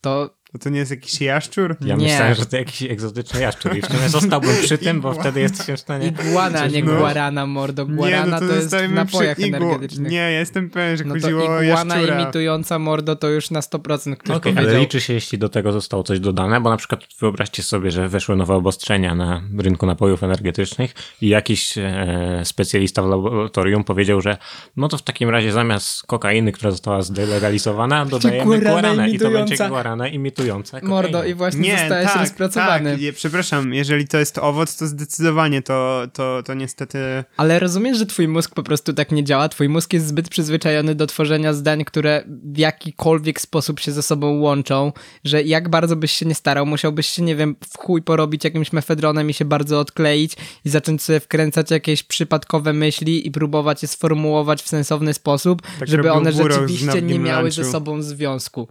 [0.00, 1.76] To To, to nie jest jakiś jaszczur?
[1.80, 2.04] Ja Nie.
[2.04, 5.76] myślałem, że to jakiś egzotyczny jaszczur i w sumie zostałbym przy tym, bo wtedy jesteś
[5.76, 6.06] w stanie...
[6.06, 6.98] iguana, nie no.
[6.98, 7.84] guarana, mordo.
[7.84, 10.12] Nie, Guarana no to, to, jest w napojach przy energetycznych.
[10.12, 12.22] Nie, ja jestem pewien, że No to chodziło o iguana jaszczura.
[12.22, 14.74] imitująca mordo to już na 100% ktoś Okej, powiedział.
[14.74, 18.08] ale liczy się, jeśli do tego zostało coś dodane, bo na przykład wyobraźcie sobie, że
[18.08, 24.36] weszły nowe obostrzenia na rynku napojów energetycznych i jakiś e, specjalista w laboratorium powiedział, że
[24.76, 29.30] no to w takim razie zamiast kokainy, która została zdelegalizowana, dodajemy guarana guaranę i to
[29.30, 30.88] będzie guarana imitująca kokainę.
[30.88, 32.90] Mordo i właśnie Nie, zostałeś tak, rozpracowany.
[32.90, 33.00] tak.
[33.00, 36.98] Je, przepraszam, jeżeli to jest owoc, to zdecydowanie to, to, to niestety...
[37.36, 39.48] Ale rozumiesz, że twój mózg po prostu tak nie działa?
[39.48, 44.38] Twój mózg jest zbyt przyzwyczajony do tworzenia zdań, które w jakikolwiek sposób się ze sobą
[44.38, 44.92] łączą,
[45.24, 48.72] że jak bardzo byś się nie starał, musiałbyś się, nie wiem, w chuj porobić jakimś
[48.72, 53.88] mefedronem i się bardzo odkleić i zacząć sobie wkręcać jakieś przypadkowe myśli i próbować je
[53.88, 58.68] sformułować w sensowny sposób, Tak żeby one rzeczywiście nie miały ze sobą związku.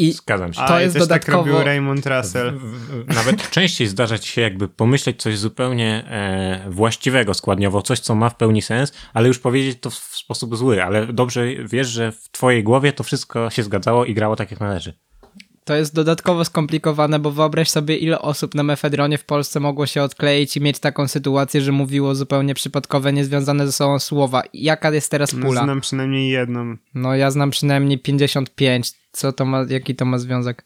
[0.00, 0.60] I Zgadzam się.
[0.68, 2.52] To jest też dodatkowo- tak robił Raymond Russell.
[2.58, 8.00] W- w- Nawet częściej zdarza ci się jakby pomyśleć coś zupełnie e, właściwego składniowo, coś
[8.00, 11.88] co ma w pełni sens, ale już powiedzieć to w sposób zły, ale dobrze wiesz,
[11.88, 14.94] że w twojej głowie to wszystko się zgadzało i grało tak jak należy.
[15.70, 20.02] To jest dodatkowo skomplikowane, bo wyobraź sobie, ile osób na mefedronie w Polsce mogło się
[20.02, 24.42] odkleić i mieć taką sytuację, że mówiło zupełnie przypadkowe, niezwiązane ze sobą słowa.
[24.54, 25.64] Jaka jest teraz No, pula?
[25.64, 26.76] znam przynajmniej jedną.
[26.94, 28.92] No ja znam przynajmniej 55.
[29.12, 30.64] Co to ma, jaki to ma związek?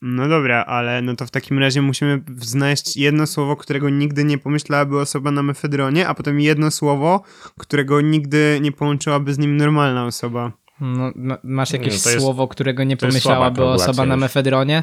[0.00, 4.38] No dobra, ale no to w takim razie musimy znaleźć jedno słowo, którego nigdy nie
[4.38, 7.22] pomyślałaby osoba na mefedronie, a potem jedno słowo,
[7.58, 10.52] którego nigdy nie połączyłaby z nim normalna osoba.
[10.84, 14.82] No, ma- masz Nie, jakieś no jest- słowo, którego nie pomyślałaby osoba na mefedronie?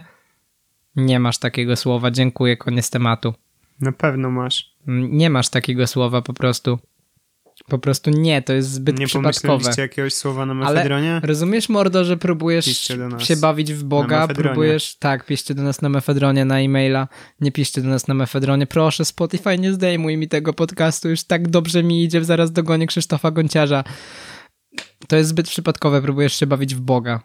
[0.95, 3.33] Nie masz takiego słowa, dziękuję, koniec tematu.
[3.81, 4.75] Na pewno masz.
[4.87, 6.79] Mm, Nie masz takiego słowa po prostu.
[7.67, 9.47] Po prostu nie, to jest zbyt nie przypadkowe.
[9.47, 11.21] pomyśleliście jakiegoś słowa na mefedronie?
[11.23, 12.65] Rozumiesz, Mordo, że próbujesz
[13.19, 14.95] się bawić w Boga, próbujesz...
[14.99, 17.07] Tak, piszcie do nas na mefedronie, na e-maila.
[17.41, 18.67] Nie piszcie do nas na mefedronie.
[18.67, 21.09] Proszę, Spotify, nie zdejmuj mi tego podcastu.
[21.09, 23.83] Już tak dobrze mi idzie, zaraz dogonię Krzysztofa Gonciarza.
[25.07, 27.19] To jest zbyt przypadkowe, próbujesz się bawić w Boga.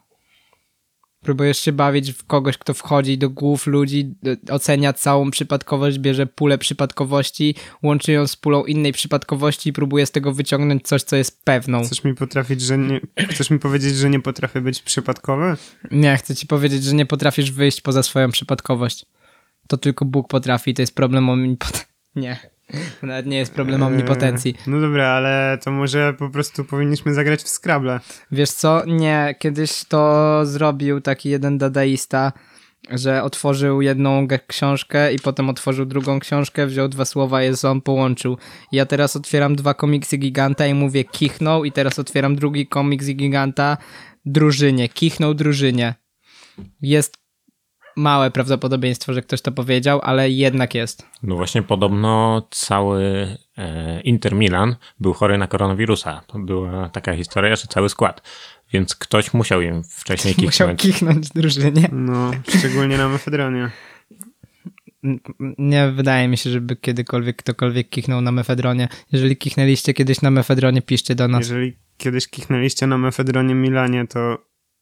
[1.24, 4.14] Próbujesz się bawić w kogoś, kto wchodzi do głów ludzi,
[4.50, 10.10] ocenia całą przypadkowość, bierze pulę przypadkowości, łączy ją z pulą innej przypadkowości i próbuje z
[10.10, 11.84] tego wyciągnąć coś, co jest pewną.
[11.84, 13.00] Chcesz mi potrafić, że nie...
[13.30, 15.56] Chcesz mi powiedzieć, że nie potrafię być przypadkowy?
[15.90, 19.06] Nie, chcę ci powiedzieć, że nie potrafisz wyjść poza swoją przypadkowość.
[19.68, 21.86] To tylko Bóg potrafi, to jest problem omnipot...
[22.16, 22.53] Nie.
[23.03, 24.50] Nawet nie jest problem omnipotencji.
[24.50, 28.00] Eee, No dobra, ale to może po prostu powinniśmy zagrać w Scrabble.
[28.33, 28.83] Wiesz co?
[28.87, 32.33] Nie, kiedyś to zrobił taki jeden dadaista,
[32.90, 38.38] że otworzył jedną książkę i potem otworzył drugą książkę, wziął dwa słowa je sam połączył.
[38.72, 43.77] Ja teraz otwieram dwa komiksy giganta i mówię kichnął i teraz otwieram drugi komiks giganta
[44.24, 45.94] drużynie, kichnął drużynie.
[46.83, 47.23] Jest
[47.96, 51.07] małe prawdopodobieństwo, że ktoś to powiedział, ale jednak jest.
[51.22, 56.20] No właśnie podobno cały e, Inter Milan był chory na koronawirusa.
[56.26, 58.22] To była taka historia, że cały skład.
[58.72, 60.83] Więc ktoś musiał im wcześniej Musiał kichnąć.
[60.83, 61.88] kichnąć drużynie.
[61.92, 63.70] No, szczególnie na mefedronie.
[65.59, 68.88] Nie wydaje mi się, żeby kiedykolwiek ktokolwiek kichnął na mefedronie.
[69.12, 71.48] Jeżeli kichnęliście kiedyś na mefedronie, piszcie do nas.
[71.48, 74.38] Jeżeli kiedyś kichnęliście na mefedronie Milanie, to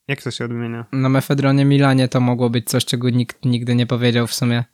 [0.09, 0.85] jak to się odmienia?
[0.93, 4.65] Na mefedronie Milanie to mogło być coś, czego nikt nigdy nie powiedział w sumie.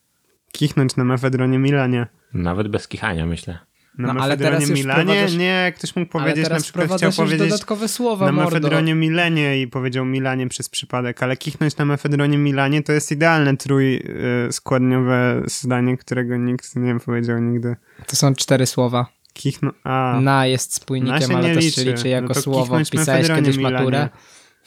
[0.53, 2.07] Kichnąć na mefedronie Milanie.
[2.35, 3.59] Nawet bez kichania, myślę.
[3.99, 5.27] Na No, ale mefedronie teraz już Milanie?
[5.39, 8.51] Nie, ktoś mógł Ale powiedzieć, na przykład chciał powiedzieć dodatkowe słowa, na mordo.
[8.51, 13.57] mefedronie Milenie i powiedział Milanie przez przypadek, ale kichnąć na mefedronie Milanie to jest idealne
[13.57, 17.77] trójskładniowe zdanie, którego nikt nie powiedział nigdy.
[18.07, 19.07] To są cztery słowa.
[19.33, 19.73] Kichno...
[19.85, 21.81] A, Na jest spójnikiem, ale nie też liczy.
[21.85, 22.79] się liczy jako no to słowo.
[22.91, 23.77] Pisałeś mefedronie kiedyś Milanie.
[23.77, 24.09] maturę?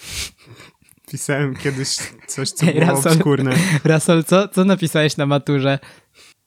[1.11, 3.11] Pisałem kiedyś coś, co Ej, było Russell.
[3.13, 3.55] obskurne.
[3.83, 5.79] Rasol, co, co napisałeś na maturze?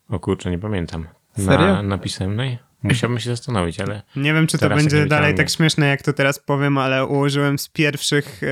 [0.08, 1.06] O kurczę, nie pamiętam.
[1.36, 1.66] Serio?
[1.66, 2.58] Na, na pisemnej?
[2.82, 6.38] Musiałbym się zastanowić, ale Nie wiem, czy to będzie dalej tak śmieszne, jak to teraz
[6.38, 8.46] powiem, ale ułożyłem z pierwszych e,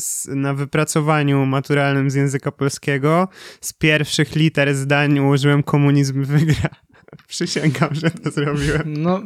[0.00, 3.28] z, na wypracowaniu maturalnym z języka polskiego,
[3.60, 6.68] z pierwszych liter zdań ułożyłem komunizm wygra.
[7.28, 9.02] Przysięgam, że to zrobiłem.
[9.02, 9.22] No,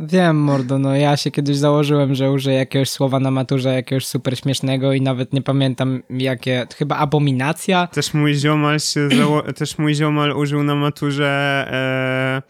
[0.00, 4.38] wiem, mordo, no ja się kiedyś założyłem, że użyję jakiegoś słowa na maturze, jakiegoś super
[4.38, 7.86] śmiesznego i nawet nie pamiętam jakie, chyba abominacja?
[7.86, 9.08] Też mój ziomal się
[9.58, 11.28] też mój ziomal użył na maturze
[11.70, 12.42] e,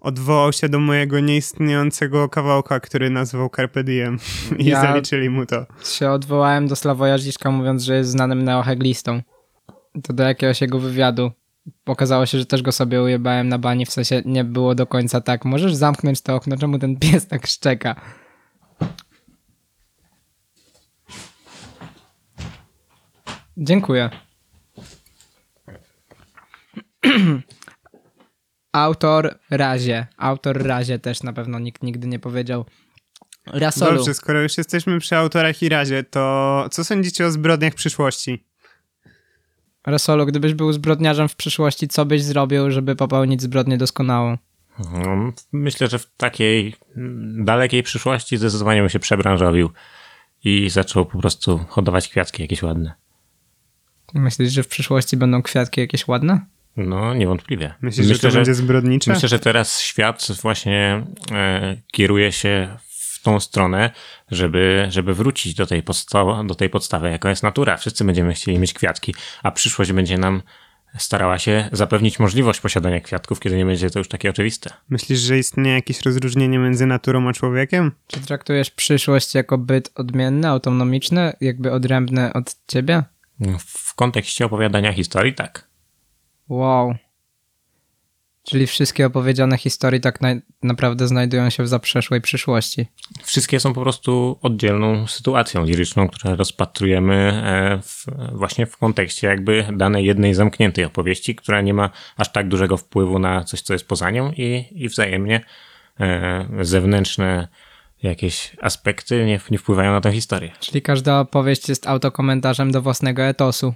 [0.00, 4.18] odwołał się do mojego nieistniejącego kawałka, który nazwał Carpe Diem
[4.58, 5.66] i Ja- zaliczyli mu to.
[5.84, 9.22] się odwołałem do Sławoja Żiżka mówiąc, że jest znanym neoheglistą.
[10.02, 11.30] To do jakiegoś jego wywiadu.
[11.86, 15.20] Okazało się, że też go sobie ujebałem na bani, w sensie nie było do końca
[15.20, 15.44] tak.
[15.44, 18.00] Możesz zamknąć to okno, czemu ten pies tak szczeka?
[23.56, 24.10] Dziękuję.
[28.72, 30.06] Autor Razie.
[30.16, 32.64] Autor Razie też na pewno nikt nigdy nie powiedział.
[33.46, 33.96] Rasolu.
[33.96, 38.49] Dobrze, skoro już jesteśmy przy autorach i razie, to co sądzicie o zbrodniach przyszłości?
[39.86, 44.36] Rasolu, gdybyś był zbrodniarzem w przyszłości, co byś zrobił, żeby popełnić zbrodnię doskonałą?
[44.78, 46.74] no, myślę, że w takiej
[47.36, 49.70] dalekiej przyszłości zdecydowanie bym się przebranżowił
[50.44, 52.94] i zaczął po prostu hodować kwiatki jakieś ładne.
[54.14, 56.46] Myślisz, że w przyszłości będą kwiatki jakieś ładne?
[56.76, 57.74] No, niewątpliwie.
[57.80, 59.12] Myślisz, myślę, że to będzie zbrodnicze?
[59.12, 62.76] Myślę, że teraz świat właśnie e, kieruje się
[63.20, 63.90] w tą stronę,
[64.30, 67.76] żeby, żeby wrócić do tej, podsta- do tej podstawy, jaka jest natura.
[67.76, 70.42] Wszyscy będziemy chcieli mieć kwiatki, a przyszłość będzie nam
[70.98, 74.70] starała się zapewnić możliwość posiadania kwiatków, kiedy nie będzie to już takie oczywiste.
[74.88, 77.92] Myślisz, że istnieje jakieś rozróżnienie między naturą a człowiekiem?
[78.06, 83.02] Czy traktujesz przyszłość jako byt odmienny, autonomiczny, jakby odrębny od ciebie?
[83.58, 85.68] W kontekście opowiadania historii, tak.
[86.48, 86.94] Wow.
[88.42, 92.86] Czyli wszystkie opowiedziane historie tak na naprawdę znajdują się w zaprzeszłej przyszłości.
[93.22, 99.66] Wszystkie są po prostu oddzielną sytuacją liryczną, którą rozpatrujemy e, w, właśnie w kontekście jakby
[99.76, 103.88] danej jednej zamkniętej opowieści, która nie ma aż tak dużego wpływu na coś, co jest
[103.88, 105.40] poza nią i, i wzajemnie
[106.00, 107.48] e, zewnętrzne
[108.02, 110.52] jakieś aspekty nie, nie wpływają na tę historię.
[110.60, 113.74] Czyli każda opowieść jest autokomentarzem do własnego etosu.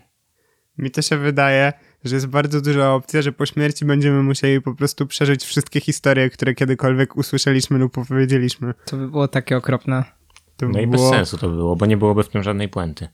[0.78, 1.72] Mi to się wydaje,
[2.04, 6.30] że jest bardzo duża opcja, że po śmierci będziemy musieli po prostu przeżyć wszystkie historie,
[6.30, 8.74] które kiedykolwiek usłyszeliśmy lub opowiedzieliśmy.
[8.84, 10.04] To by było takie okropne.
[10.56, 11.12] To No by i bez było...
[11.12, 13.08] sensu to było, bo nie byłoby w tym żadnej puenty.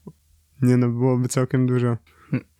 [0.63, 1.97] Nie no, byłoby całkiem dużo.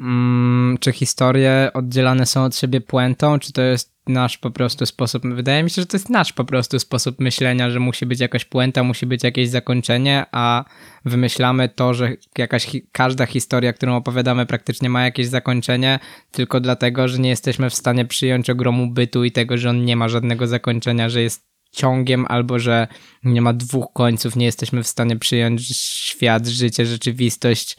[0.01, 5.27] Mm, czy historie oddzielane są od siebie puentą, czy to jest nasz po prostu sposób.
[5.27, 8.45] Wydaje mi się, że to jest nasz po prostu sposób myślenia, że musi być jakaś
[8.45, 10.65] puenta, musi być jakieś zakończenie, a
[11.05, 15.99] wymyślamy to, że jakaś hi- każda historia, którą opowiadamy, praktycznie ma jakieś zakończenie,
[16.31, 19.97] tylko dlatego, że nie jesteśmy w stanie przyjąć ogromu bytu i tego, że on nie
[19.97, 22.89] ma żadnego zakończenia, że jest ciągiem albo że
[23.25, 27.77] nie ma dwóch końców, nie jesteśmy w stanie przyjąć, świat, życie, rzeczywistość,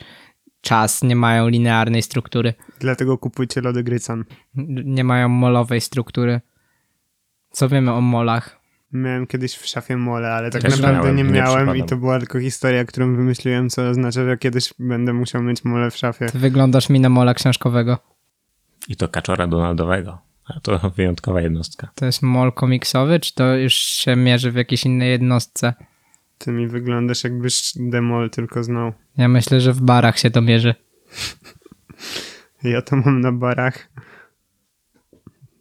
[0.62, 4.26] czas nie mają linearnej struktury Dlatego kupujcie lody Grycan.
[4.86, 6.42] nie mają molowej struktury.
[7.52, 8.62] Co wiemy o molach?
[8.94, 11.88] Miałem kiedyś w szafie mole, ale tak Też naprawdę miałem, nie nie miałem i przypadam.
[11.88, 15.98] to była tylko historia, którą wymyśliłem, co oznacza, że kiedyś będę musiał mieć mole w
[15.98, 16.26] szafie.
[16.26, 17.98] Ty wyglądasz mi na mola książkowego.
[18.88, 21.90] I to kaczora Donaldowego, A to wyjątkowa jednostka.
[21.96, 25.74] To jest mol komiksowy, czy to już się mierzy w jakiejś innej jednostce?
[26.44, 28.94] Ty mi wyglądasz jakbyś demol tylko znał.
[29.18, 30.76] Ja myślę, że w barach się to mierzy.
[32.64, 33.90] Ja to mam na barach.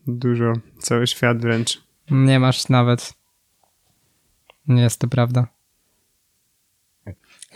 [0.06, 0.52] Dużo.
[0.78, 1.82] Cały świat wręcz.
[2.10, 3.14] Nie masz nawet.
[4.68, 5.46] Nie jest to prawda.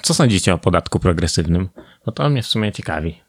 [0.02, 1.68] Co sądzicie o podatku progresywnym?
[2.06, 3.20] No to mnie w sumie ciekawi.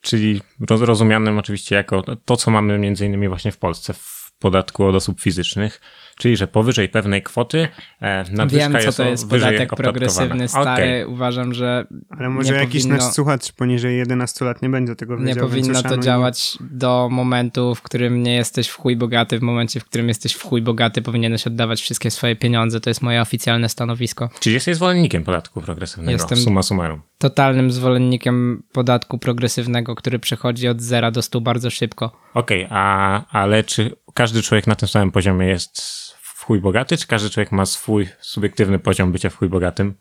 [0.00, 4.84] Czyli roz- rozumianym oczywiście jako to, co mamy między innymi właśnie w Polsce w podatku
[4.84, 5.80] od osób fizycznych,
[6.18, 7.68] czyli że powyżej pewnej kwoty
[8.00, 10.70] e, nadwyżka Wiem, co jest, to jest podatek progresywny, stary.
[10.70, 11.06] Okej.
[11.06, 15.16] Uważam, że Ale może nie jakiś powinno, nasz słuchacz poniżej 11 lat nie będzie tego
[15.16, 15.48] nie wiedział.
[15.48, 19.38] więc powinno to działać do momentu, w którym nie jesteś w chuj bogaty.
[19.38, 22.80] W momencie, w którym jesteś w chuj bogaty, powinieneś oddawać wszystkie swoje pieniądze.
[22.80, 24.30] To jest moje oficjalne stanowisko.
[24.40, 27.00] Czyli jesteś zwolennikiem podatku progresywnego, Jestem- summa summarum.
[27.18, 32.16] Totalnym zwolennikiem podatku progresywnego, który przechodzi od zera do stu bardzo szybko.
[32.34, 35.80] Okej, a ale czy każdy człowiek na tym samym poziomie jest
[36.22, 39.94] w chuj bogaty, czy każdy człowiek ma swój subiektywny poziom bycia w chuj bogatym?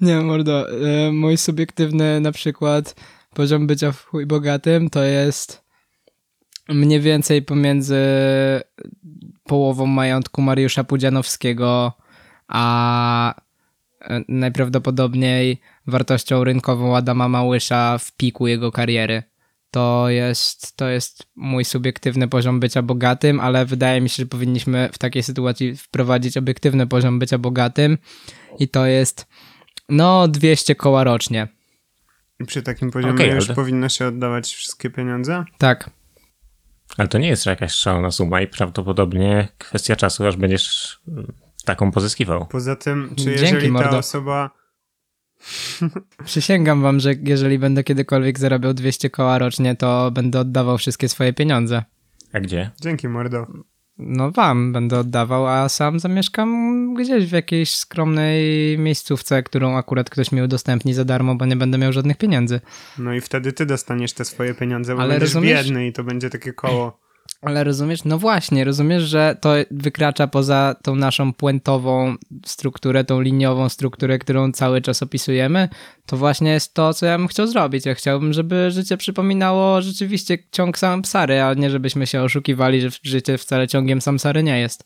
[0.00, 0.66] Nie, mordo.
[0.70, 2.94] e, Mój subiektywny na przykład
[3.34, 5.64] poziom bycia w chuj bogatym to jest
[6.68, 7.96] mniej więcej pomiędzy
[9.44, 11.92] połową majątku Mariusza Pudzianowskiego
[12.48, 13.34] a
[14.00, 19.22] e, najprawdopodobniej wartością rynkową Adama Małysza w piku jego kariery.
[19.70, 24.88] To jest, to jest mój subiektywny poziom bycia bogatym, ale wydaje mi się, że powinniśmy
[24.92, 27.98] w takiej sytuacji wprowadzić obiektywny poziom bycia bogatym
[28.58, 29.26] i to jest
[29.88, 31.48] no 200 koła rocznie.
[32.40, 35.44] I przy takim poziomie Okej, już ale- powinno się oddawać wszystkie pieniądze?
[35.58, 35.90] Tak.
[36.98, 41.32] Ale to nie jest jakaś szalona suma i prawdopodobnie kwestia czasu, aż będziesz mm,
[41.64, 42.46] taką pozyskiwał.
[42.46, 43.98] Poza tym, czy Dzięki, jeżeli ta mordo.
[43.98, 44.59] osoba...
[46.24, 51.32] Przysięgam wam, że jeżeli będę kiedykolwiek zarabiał 200 koła rocznie, to będę oddawał wszystkie swoje
[51.32, 51.84] pieniądze.
[52.32, 52.70] A gdzie?
[52.80, 53.46] Dzięki, mordo.
[53.98, 60.32] No wam będę oddawał, a sam zamieszkam gdzieś w jakiejś skromnej miejscówce, którą akurat ktoś
[60.32, 62.60] mi udostępni za darmo, bo nie będę miał żadnych pieniędzy.
[62.98, 65.64] No i wtedy ty dostaniesz te swoje pieniądze, bo Ale będziesz rozumiesz?
[65.66, 66.99] biedny i to będzie takie koło.
[67.42, 68.04] Ale rozumiesz?
[68.04, 72.16] No właśnie, rozumiesz, że to wykracza poza tą naszą puentową
[72.46, 75.68] strukturę, tą liniową strukturę, którą cały czas opisujemy.
[76.06, 77.86] To właśnie jest to, co ja bym chciał zrobić.
[77.86, 83.38] Ja chciałbym, żeby życie przypominało rzeczywiście ciąg samsary, a nie żebyśmy się oszukiwali, że życie
[83.38, 84.84] wcale ciągiem samsary nie jest.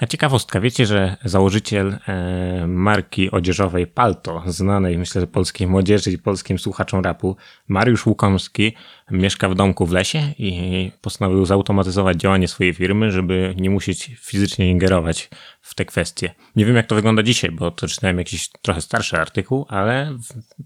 [0.00, 6.18] A ciekawostka, wiecie, że założyciel e, marki odzieżowej Palto, znanej myślę, że polskiej młodzieży i
[6.18, 7.36] polskim słuchaczom rapu,
[7.68, 8.72] Mariusz Łukomski,
[9.10, 14.70] mieszka w domku w lesie i postanowił zautomatyzować działanie swojej firmy, żeby nie musieć fizycznie
[14.70, 15.30] ingerować
[15.60, 16.34] w te kwestie.
[16.56, 20.18] Nie wiem, jak to wygląda dzisiaj, bo to czytałem jakiś trochę starszy artykuł, ale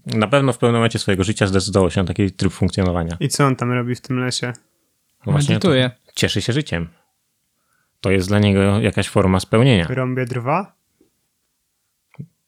[0.05, 3.17] na pewno w pewnym momencie swojego życia zdecydował się na taki tryb funkcjonowania.
[3.19, 4.53] I co on tam robi w tym lesie?
[5.25, 5.91] Właśnie Medytuje.
[6.15, 7.00] cieszy się życiem.
[8.01, 9.87] To jest dla niego jakaś forma spełnienia.
[9.89, 10.73] Rąbie drwa?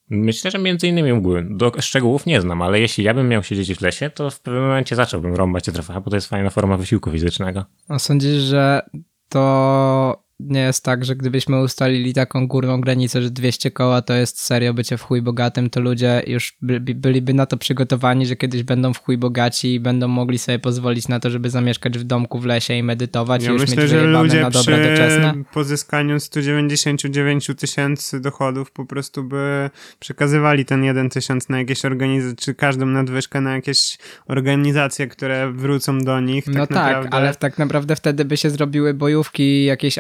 [0.10, 1.48] Myślę, że między innymi mgły.
[1.50, 4.64] Do szczegółów nie znam, ale jeśli ja bym miał siedzieć w lesie, to w pewnym
[4.64, 7.66] momencie zacząłbym rąbać drzewa, bo to jest fajna forma wysiłku fizycznego.
[7.88, 8.82] A sądzisz, że
[9.30, 14.40] to nie jest tak, że gdybyśmy ustalili taką górną granicę, że 200 koła to jest
[14.42, 18.36] serio bycie w chuj bogatym, to ludzie już by, by- byliby na to przygotowani, że
[18.36, 22.04] kiedyś będą w chuj bogaci i będą mogli sobie pozwolić na to, żeby zamieszkać w
[22.04, 24.90] domku w lesie i medytować Ja i już myślę, mieć że ludzie na dobre przy
[24.90, 25.34] doczesne.
[25.54, 29.70] pozyskaniu 199 tysięcy dochodów po prostu by
[30.00, 36.00] przekazywali ten 1 tysiąc na jakieś organizacje, czy każdą nadwyżkę na jakieś organizacje, które wrócą
[36.00, 36.46] do nich.
[36.46, 37.10] Tak no tak, naprawdę.
[37.18, 39.98] ale tak naprawdę wtedy by się zrobiły bojówki, jakieś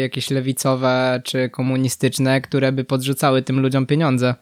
[0.00, 4.34] jakieś lewicowe czy komunistyczne, które by podrzucały tym ludziom pieniądze.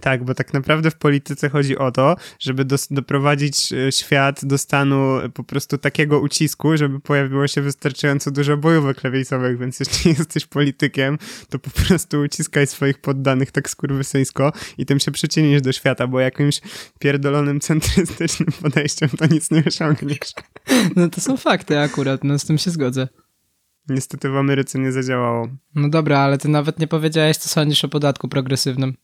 [0.00, 4.58] Tak, bo tak naprawdę w polityce chodzi o to, żeby dos- doprowadzić e, świat do
[4.58, 10.10] stanu e, po prostu takiego ucisku, żeby pojawiło się wystarczająco dużo bojówek lewicowych, więc jeśli
[10.18, 11.18] jesteś politykiem,
[11.48, 16.20] to po prostu uciskaj swoich poddanych tak skurwysyjsko i tym się przyczynisz do świata, bo
[16.20, 16.60] jakimś
[16.98, 20.32] pierdolonym centrystycznym podejściem to nic nie osiągniesz.
[20.96, 23.08] No to są fakty akurat, no z tym się zgodzę.
[23.90, 25.48] Niestety w Ameryce nie zadziałało.
[25.74, 28.94] No dobra, ale ty nawet nie powiedziałeś, co sądzisz o podatku progresywnym.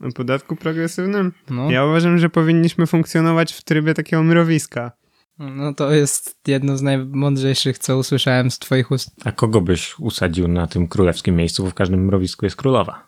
[0.00, 1.32] O podatku progresywnym?
[1.50, 4.92] No, Ja uważam, że powinniśmy funkcjonować w trybie takiego mrowiska.
[5.38, 9.10] no to jest jedno z najmądrzejszych, co usłyszałem z twoich ust.
[9.24, 13.06] A kogo byś usadził na tym królewskim miejscu, bo w każdym mrowisku jest królowa?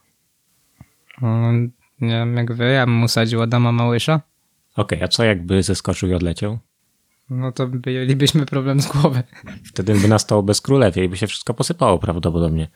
[1.22, 1.52] No,
[2.00, 4.20] nie wiem jak wy, ja bym usadził Adama Małysza.
[4.76, 6.58] Okej, a co jakby zeskoczył i odleciał?
[7.30, 9.22] No to mielibyśmy problem z głowy.
[9.64, 12.68] Wtedy by nastał bez królewie i by się wszystko posypało prawdopodobnie.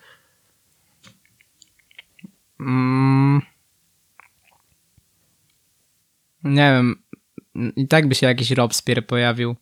[2.61, 3.43] Mm.
[6.45, 7.03] Nie wiem,
[7.77, 9.57] i tak by się jakiś Robespierre pojawił.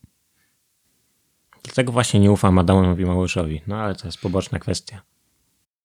[1.62, 3.62] Dlatego właśnie nie ufam Adamowi Małyszowi.
[3.66, 5.02] No ale to jest poboczna kwestia.